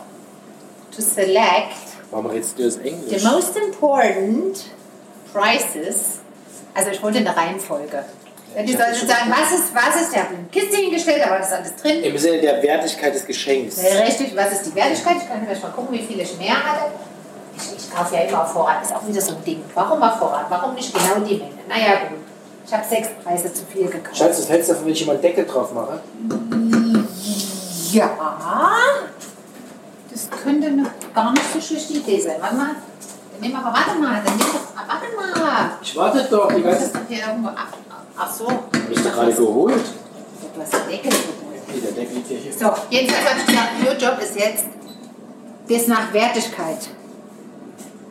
[0.95, 1.75] to select
[2.11, 3.23] Warum redest du das the Englisch?
[3.23, 4.65] most important
[5.31, 6.19] prices.
[6.73, 8.03] Also ich wollte eine Reihenfolge.
[8.65, 11.51] Die sollen sagen, was ist, was ist, ich habe eine Kiste hingestellt, da war das
[11.51, 12.03] alles drin.
[12.03, 13.77] Im Sinne der Wertigkeit des Geschenks.
[13.77, 15.17] Äh, Richtig, was ist die Wertigkeit?
[15.21, 16.91] Ich kann gleich mal gucken, wie viel ich mehr hatte.
[17.77, 19.63] Ich, kaufe ja immer auf Vorrat, ist auch wieder so ein Ding.
[19.73, 20.45] Warum auf Vorrat?
[20.49, 21.51] Warum nicht genau die Menge?
[21.67, 22.19] Naja, gut.
[22.65, 24.17] Ich habe sechs Preise zu viel gekauft.
[24.17, 26.01] Schatz, das hältst du davon, wenn ich immer einen Deckel drauf mache?
[27.91, 28.11] Ja,
[30.11, 32.35] das könnte eine gar nicht so schlechte Idee sein.
[32.39, 32.75] Warte mal.
[33.31, 35.71] Dann nehmen wir aber, warte mal, dann nehmen wir, warte mal.
[35.81, 37.71] Ich warte doch die ganze hier irgendwo, ach,
[38.17, 38.47] ach so.
[38.47, 39.85] Hab ich doch gerade geholt.
[40.53, 41.61] Du hast den Deckel geholt.
[41.73, 42.53] Nee, der Deckel liegt ja hier.
[42.53, 44.65] So, jedenfalls habe ich gesagt, Ihr Job ist jetzt,
[45.67, 46.89] bis nach Wertigkeit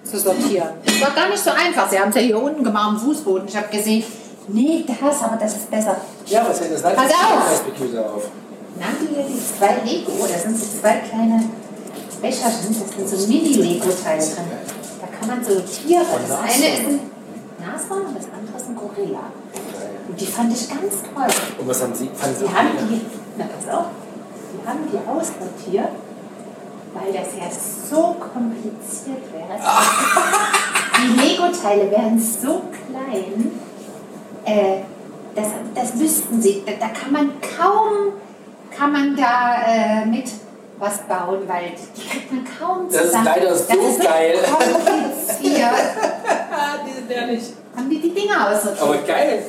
[0.09, 0.69] zu sortieren.
[0.85, 1.89] Das war gar nicht so einfach.
[1.91, 3.49] Sie haben es ja hier unten gemacht am Fußboden.
[3.49, 4.05] Ich habe gesehen,
[4.49, 5.97] nee, das, aber das ist besser.
[6.27, 7.65] Ja, was hält das Land Pass auf!
[8.15, 8.31] Auf?
[9.11, 10.13] Ihr die zwei Lego?
[10.21, 11.43] Da sind so zwei kleine
[12.21, 14.45] Becherchen, das sind so Mini-Lego-Teile drin.
[15.01, 16.05] Da kann man so Tiere.
[16.27, 17.01] Das eine ist ein
[17.59, 19.31] Nashorn und das andere ist ein Gorilla.
[20.09, 21.27] Und die fand ich ganz toll.
[21.59, 22.11] Und was haben Sie?
[22.15, 23.01] Fanden Sie Die haben die,
[23.37, 23.87] na pass auf,
[24.53, 25.91] die haben die aussortiert,
[26.95, 27.49] weil das ja
[27.91, 29.59] so kompliziert wäre.
[31.01, 33.53] Die Lego-Teile wären so klein,
[34.45, 34.81] äh,
[35.35, 38.13] das, das müssten sie, da, da kann man kaum,
[38.77, 40.29] kann man da äh, mit
[40.79, 43.25] was bauen, weil die kriegt man kaum Das ist zusammen.
[43.27, 44.39] leider so ist geil.
[44.51, 45.71] kompliziert.
[46.87, 47.43] die sind ehrlich.
[47.77, 48.83] haben die die Dinger aussortiert.
[48.83, 49.43] Aber geil.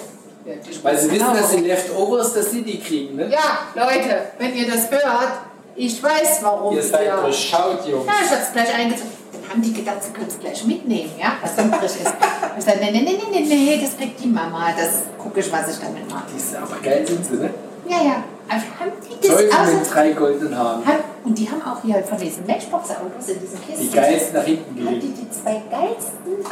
[0.46, 1.34] Ja, Weil Sie wissen, Genau.
[1.40, 3.30] dass die Leftovers, dass Sie die kriegen, ne?
[3.30, 5.34] Ja, Leute, wenn ihr das hört,
[5.80, 8.06] ich weiß, warum Ihr seid ihr- durchschaut, Jungs.
[8.06, 9.12] Ja, ich hab's gleich eingezogen.
[9.32, 12.14] Dann haben die gedacht, sie können es gleich mitnehmen, ja, was übrig ist.
[12.58, 15.52] Ich sage, nee, nee, nee, nee, nee, nee, das kriegt die Mama, das gucke ich,
[15.52, 16.26] was ich damit mache.
[16.34, 17.50] Die ist aber geil, sind sie, ne?
[17.88, 19.90] Ja, ja, aber haben die das Teufel mit aus...
[19.90, 20.86] drei goldenen Haaren.
[20.86, 23.96] Haben, und die haben auch hier von diesen Matchbox-Autos in diesen Die Kisten.
[23.96, 26.46] geilsten nach hinten haben die die zwei geilsten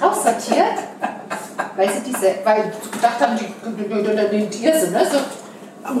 [0.00, 0.78] raussortiert,
[1.76, 5.04] weil sie diese, weil sie gedacht haben, die, die, die, die, die Tier sind, ne?
[5.10, 5.51] So, Aber wie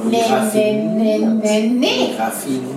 [0.04, 0.22] nee,
[0.52, 2.14] nee, nee, nee, nee.
[2.18, 2.72] Raffiniert.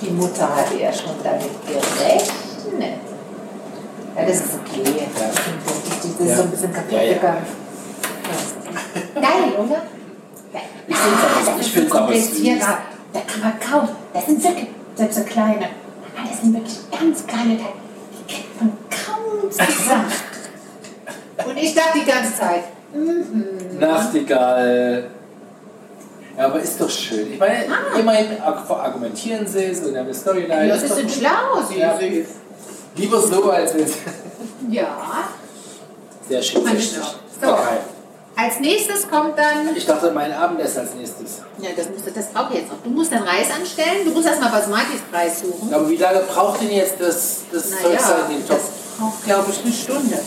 [0.00, 2.98] Die Mutter hatte ja schon damit gerechnet.
[4.16, 4.82] Ja, das ist okay.
[4.82, 6.36] Die, die, die sind Ja.
[6.36, 7.14] so ein bisschen kaputt Ja, ja.
[7.14, 7.46] gegangen.
[9.14, 9.82] Geil, oder?
[10.88, 12.66] Ich find's aber- das ich ist find's so aber süß.
[13.12, 13.88] Da kann man kaum.
[14.14, 15.66] Das sind wirklich selbst so kleine.
[16.16, 17.72] Aber Das sind wirklich ganz kleine Teile.
[18.28, 20.06] Die kriegt man kaum zusammen.
[21.48, 22.62] Und ich dachte die ganze Zeit,
[23.78, 25.10] Nachtigall.
[26.36, 27.32] Ja, aber ist doch schön.
[27.32, 27.64] Ich meine,
[27.98, 30.68] immerhin arg- argumentieren sie so in einer Storyline.
[30.68, 31.16] ja, Ist sie sind gut.
[31.18, 31.78] schlau, sie.
[31.78, 31.98] Ja.
[32.96, 34.96] Lieber so als wenn Ja.
[36.28, 36.62] Sehr schön.
[36.66, 36.98] Richtig.
[36.98, 37.48] Frau.
[37.48, 37.52] So.
[37.54, 37.76] Okay.
[38.38, 39.74] Als nächstes kommt dann.
[39.74, 41.40] Ich dachte, mein Abendessen als nächstes.
[41.58, 42.82] Ja, das, musst du, das brauche ich jetzt noch.
[42.84, 44.04] Du musst dann Reis anstellen.
[44.04, 45.72] Du musst erstmal Basmatis Preis suchen.
[45.72, 48.70] Aber wie lange braucht denn jetzt das, das Zeug da in dem das Topf?
[48.98, 50.18] braucht, glaube ich, eine Stunde.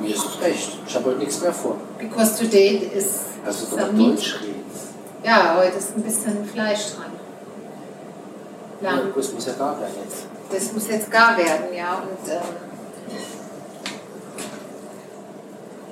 [0.00, 0.78] Mir ist es recht.
[0.88, 1.76] Ich habe heute nichts mehr vor.
[1.98, 3.20] Because today is
[3.52, 4.18] Some mal meat.
[4.18, 4.64] Deutsch reden.
[5.24, 7.12] Ja, heute ist ein bisschen Fleisch dran.
[8.80, 10.26] Ja, Ja, das muss ja gar werden jetzt.
[10.52, 11.94] das muss jetzt gar werden, ja.
[12.02, 12.40] Und ähm,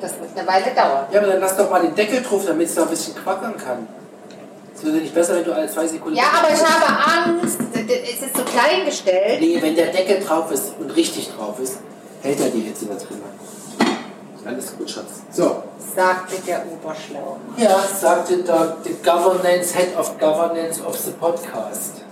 [0.01, 1.07] das wird eine Weile dauern.
[1.13, 3.57] Ja, aber dann lass doch mal den Deckel drauf, damit es da ein bisschen quackern
[3.57, 3.87] kann.
[4.75, 6.17] Es wird ja nicht besser, wenn du alle zwei Sekunden.
[6.17, 7.59] Ja, aber ich habe Angst.
[7.73, 9.41] Es ist so klein gestellt.
[9.41, 11.79] Nee, wenn der Deckel drauf ist und richtig drauf ist,
[12.23, 13.23] hält er die Hitze da drin.
[14.45, 15.23] Alles gut, Schatz.
[15.31, 15.63] So.
[15.95, 17.36] Sagte der Oberschlau.
[17.57, 22.03] Ja, sagte da the Governance, Head of Governance of the Podcast.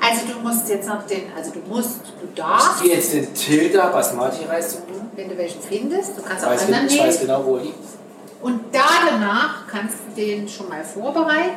[0.00, 3.32] Also du musst jetzt noch den, also du musst, du Ich darfst, gehe jetzt den
[3.34, 5.10] Tilda Basmati-Reis suchen.
[5.14, 7.20] wenn du welchen findest, du kannst Ich auch weiß, anderen ich weiß nehmen.
[7.20, 7.78] genau, wo er liegt.
[8.42, 11.50] Und da danach kannst du den schon mal vorbereiten.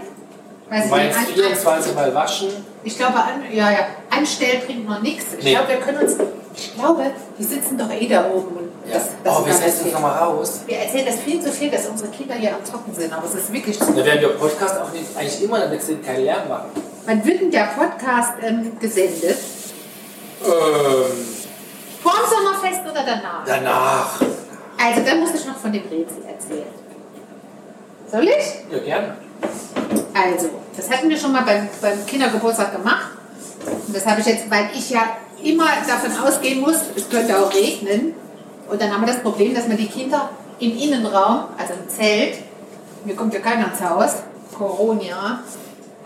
[0.69, 2.49] Weiß Du ich meinst an- 24 Mal waschen?
[2.83, 3.79] Ich glaube, an, ja, ja,
[4.15, 5.25] anstellen bringt noch nichts.
[5.39, 5.51] Ich Nee.
[5.55, 6.15] glaube, wir können uns,
[6.55, 7.03] ich glaube,
[7.39, 8.64] die sitzen doch eh da oben.
[8.87, 8.99] Ja.
[9.23, 10.61] das, oh, wir setzen uns nochmal raus.
[10.65, 13.35] Wir erzählen das viel zu viel, dass unsere Kinder hier am Zocken sind, aber es
[13.35, 13.85] ist wirklich so.
[13.85, 16.69] Da werden wir Podcast auch nicht, eigentlich immer, damit sie keinen Lärm machen.
[17.05, 19.37] Wann wird denn der Podcast ähm, gesendet?
[20.43, 20.51] Ähm,
[22.01, 23.43] Vor dem Sommerfest oder danach?
[23.45, 24.21] danach.
[24.77, 26.67] Also, dann muss ich noch von dem Rätsel erzählen.
[28.11, 28.71] Soll ich?
[28.71, 29.17] Ja, gerne.
[30.13, 33.11] Also, das hatten wir schon mal beim, beim Kindergeburtstag gemacht.
[33.87, 37.53] Und das habe ich jetzt, weil ich ja immer davon ausgehen muss, es könnte auch
[37.53, 38.13] regnen.
[38.69, 42.39] Und dann haben wir das Problem, dass man die Kinder im Innenraum, also im Zelt,
[43.03, 44.23] mir kommt ja keiner ins Haus,
[44.57, 45.43] Corona,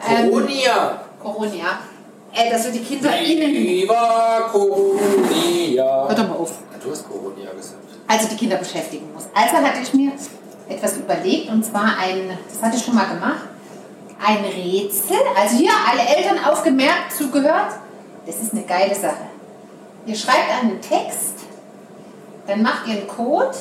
[0.09, 1.01] ähm, Coronia.
[1.21, 1.79] Corona,
[2.33, 6.07] äh, dass wir die Kinder innen, Viva Coronia.
[6.07, 7.75] hör doch mal auf, Ja, Du hast Coronia gesagt.
[8.07, 9.25] also die Kinder beschäftigen muss.
[9.33, 10.11] Also hatte ich mir
[10.67, 13.41] etwas überlegt und zwar ein, das hatte ich schon mal gemacht,
[14.25, 15.17] ein Rätsel.
[15.39, 17.73] Also hier alle Eltern aufgemerkt, zugehört.
[18.25, 19.27] Das ist eine geile Sache.
[20.05, 21.28] Ihr schreibt einen Text,
[22.49, 23.55] dann macht ihr einen Code,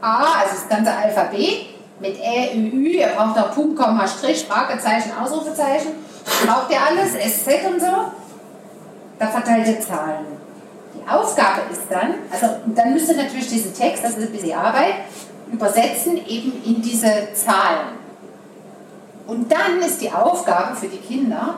[0.00, 1.66] A, also das ganze Alphabet,
[2.00, 5.92] mit Ä, Ü, Ü, ihr braucht auch Punkt, Komma, Strich, Fragezeichen, Ausrufezeichen.
[6.44, 8.12] Braucht ihr alles, SZ und so.
[9.18, 10.26] Da verteilt ihr Zahlen.
[10.94, 14.58] Die Aufgabe ist dann, also dann müsst ihr natürlich diesen Text, das ist ein bisschen
[14.58, 14.94] Arbeit,
[15.52, 18.02] übersetzen eben in diese Zahlen.
[19.26, 21.56] Und dann ist die Aufgabe für die Kinder,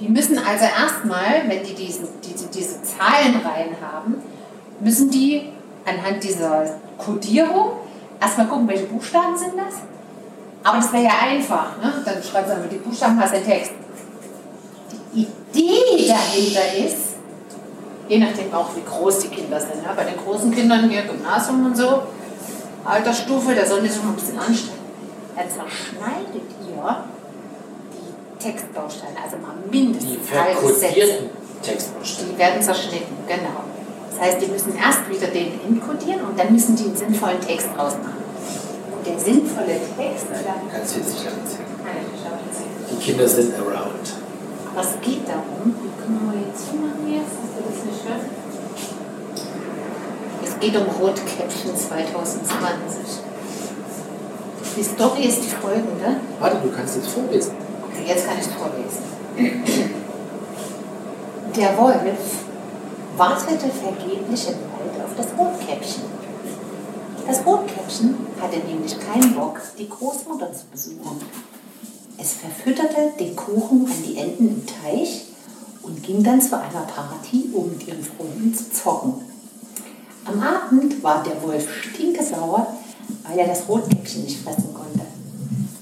[0.00, 4.22] die müssen also erstmal, wenn die diesen, diese, diese Zahlenreihen haben,
[4.80, 5.52] müssen die
[5.84, 6.64] anhand dieser
[6.98, 7.72] Codierung
[8.20, 9.74] erstmal gucken, welche Buchstaben sind das.
[10.64, 11.92] Aber das wäre ja einfach, ne?
[12.04, 13.72] dann schreibt sie einfach die Buchstaben, hast den Text.
[15.12, 17.16] Die Idee dahinter ist,
[18.08, 19.84] je nachdem auch wie groß die Kinder sind.
[19.84, 19.92] Ja?
[19.94, 22.02] Bei den großen Kindern hier, Gymnasium und so,
[22.84, 24.82] Altersstufe, da sollen die sich mal ein bisschen anstrengen.
[25.36, 27.04] Dann zerschneidet ihr
[27.92, 31.30] die Textbausteine, also mal mindestens Die halbe Sätze.
[31.62, 32.28] Textbausteine.
[32.32, 33.64] Die werden zerschnitten, genau.
[34.12, 37.68] Das heißt, die müssen erst wieder den inkodieren und dann müssen die einen sinnvollen Text
[37.76, 38.22] ausmachen.
[38.94, 42.72] Und der sinnvolle Text, Nein, kannst du jetzt nicht ich nicht erzählen.
[42.90, 44.06] Die Kinder sind around.
[44.74, 48.24] Es geht darum, wie können wir jetzt zumachen jetzt, dass wir das nicht hören?
[50.44, 53.22] Es geht um Rotkäppchen 2020.
[54.76, 56.16] Die Story ist die folgende.
[56.40, 57.52] Warte, du kannst jetzt vorlesen.
[57.90, 59.02] Okay, jetzt kann ich es vorlesen.
[61.56, 62.51] Der Wolf
[63.16, 66.04] wartete vergeblich im Wald auf das Rotkäppchen.
[67.26, 71.20] Das Rotkäppchen hatte nämlich keinen Bock, die Großmutter zu besuchen.
[72.18, 75.26] Es verfütterte den Kuchen an die Enten im Teich
[75.82, 79.14] und ging dann zu einer Party, um mit ihren Freunden zu zocken.
[80.24, 82.66] Am Abend war der Wolf stinkesauer,
[83.28, 85.00] weil er das Rotkäppchen nicht fressen konnte.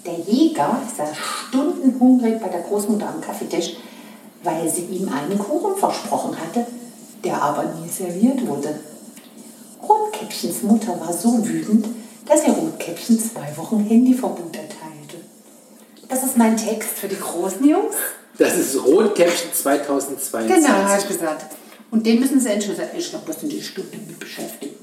[0.07, 3.77] Der Jäger er stundenhungrig bei der Großmutter am Kaffeetisch,
[4.43, 6.67] weil sie ihm einen Kuchen versprochen hatte,
[7.25, 8.79] der aber nie serviert wurde.
[9.83, 11.87] Rotkäppchens Mutter war so wütend,
[12.27, 15.17] dass sie Rotkäppchen zwei Wochen Handyverbot erteilte.
[16.09, 17.95] Das ist mein Text für die großen Jungs.
[18.39, 20.55] Das ist Rotkäppchen 2022.
[20.55, 21.47] Genau, habe ich gesagt.
[21.91, 22.89] Und den müssen sie entschlüsseln.
[22.97, 24.77] Ich glaube, das sind die Stunden mit beschäftigt.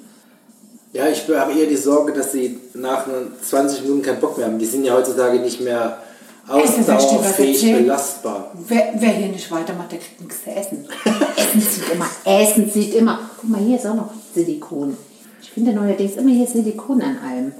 [0.94, 3.06] Ja, ich habe eher die Sorge, dass sie nach
[3.42, 4.58] 20 Minuten keinen Bock mehr haben.
[4.58, 6.00] Die sind ja heutzutage nicht mehr
[6.48, 8.52] ausdauerfähig belastbar.
[8.68, 10.88] Wer, wer hier nicht weitermacht, der kriegt nichts zu essen.
[11.36, 12.10] Essen zieht immer.
[12.26, 13.20] Essen zieht immer.
[13.40, 14.98] Guck mal, hier ist auch noch Silikon.
[15.42, 17.52] Ich finde neuerdings immer hier Silikon an allem.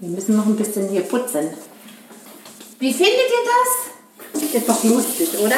[0.00, 1.48] Wir müssen noch ein bisschen hier putzen.
[2.78, 4.42] Wie findet ihr das?
[4.42, 5.56] Das ist doch lustig, oder?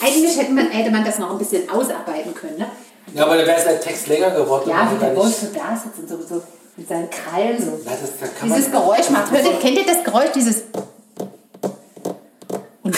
[0.00, 2.58] Eigentlich hätte man, hätte man das noch ein bisschen ausarbeiten können.
[2.58, 2.66] Ne?
[3.14, 4.68] Ja, aber dann wäre der Text länger geworden.
[4.68, 6.42] Ja, wie der Wolf so da sitzt und so, so
[6.76, 7.70] mit seinen Krallen so.
[7.84, 9.32] Ja, das, da kann dieses man, Geräusch macht.
[9.32, 10.64] Hört kennt ihr das Geräusch, dieses...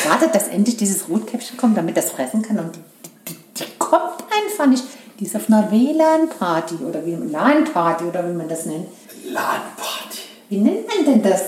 [0.05, 2.59] Und wartet, dass endlich dieses Rotkäppchen kommt, damit das fressen kann.
[2.59, 4.85] Und die, die, die kommt einfach nicht.
[5.19, 8.87] Die ist auf einer WLAN-Party oder wie LAN-Party oder wie man das nennt.
[9.27, 10.19] LAN-Party.
[10.49, 11.43] Wie nennt man denn das?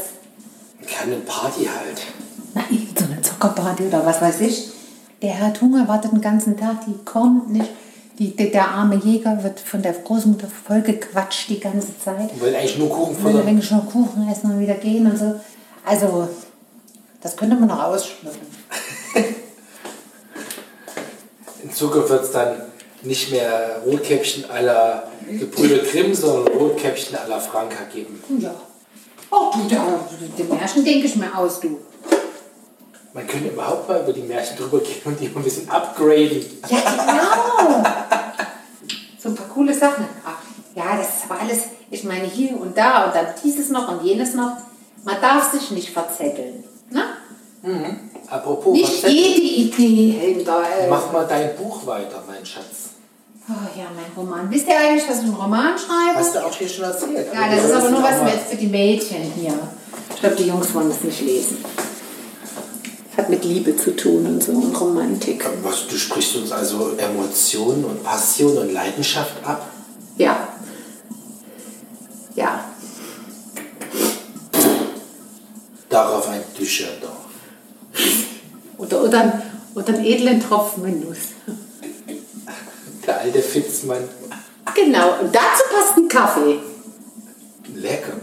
[0.86, 2.02] Keine Party halt.
[2.54, 2.62] Na,
[2.98, 4.68] so eine Zuckerparty oder was weiß ich.
[5.22, 7.70] Der hat Hunger, wartet den ganzen Tag, die kommt nicht.
[8.18, 12.30] Die, der, der arme Jäger wird von der Großmutter vollgequatscht die ganze Zeit.
[12.34, 13.48] Die wollen eigentlich nur Kuchen Will futtern.
[13.48, 15.40] eigentlich nur Kuchen essen und wieder gehen und so.
[15.84, 16.28] Also,
[17.22, 18.46] das könnte man noch ausschmücken.
[21.62, 22.62] In Zukunft wird es dann
[23.02, 28.22] nicht mehr Rotkäppchen la Gebrüder Grimm, sondern Rotkäppchen à la Franka geben.
[28.38, 28.54] Ja.
[29.30, 30.00] Oh, du, da,
[30.36, 31.80] den Märchen denke ich mir aus, du.
[33.14, 36.44] Man könnte überhaupt mal über die Märchen drüber gehen und die mal ein bisschen upgraden.
[36.68, 37.88] Ja, genau.
[39.18, 40.06] so ein paar coole Sachen.
[40.24, 40.38] Ach,
[40.74, 44.02] ja, das ist aber alles, ich meine, hier und da und dann dieses noch und
[44.02, 44.56] jenes noch.
[45.04, 46.64] Man darf sich nicht verzetteln.
[46.92, 47.96] Ne?
[48.28, 50.42] Apropos, Nicht was jede Idee.
[50.44, 52.90] Äh, mach mal dein Buch weiter, mein Schatz.
[53.48, 54.50] oh, ja, mein Roman.
[54.50, 56.18] Wisst ihr eigentlich, was ich einen Roman schreibe?
[56.18, 57.26] Hast du auch hier schon erzählt.
[57.32, 59.54] Ja, das ist aber nur was mit für die Mädchen hier.
[60.14, 61.58] Ich glaube, die Jungs wollen das nicht lesen.
[63.16, 65.44] Hat mit Liebe zu tun und so und Romantik.
[65.62, 69.68] Was, du sprichst uns also Emotionen und Passion und Leidenschaft ab?
[70.16, 70.48] Ja.
[72.34, 72.64] Ja.
[75.92, 77.10] Darauf ein Duchardon.
[78.78, 79.42] Oder, oder,
[79.74, 81.18] oder einen edlen Tropfen Genuss.
[83.06, 84.08] Der alte Fitzmann.
[84.74, 85.20] Genau.
[85.20, 86.60] Und dazu passt ein Kaffee.
[87.74, 88.14] Lecker.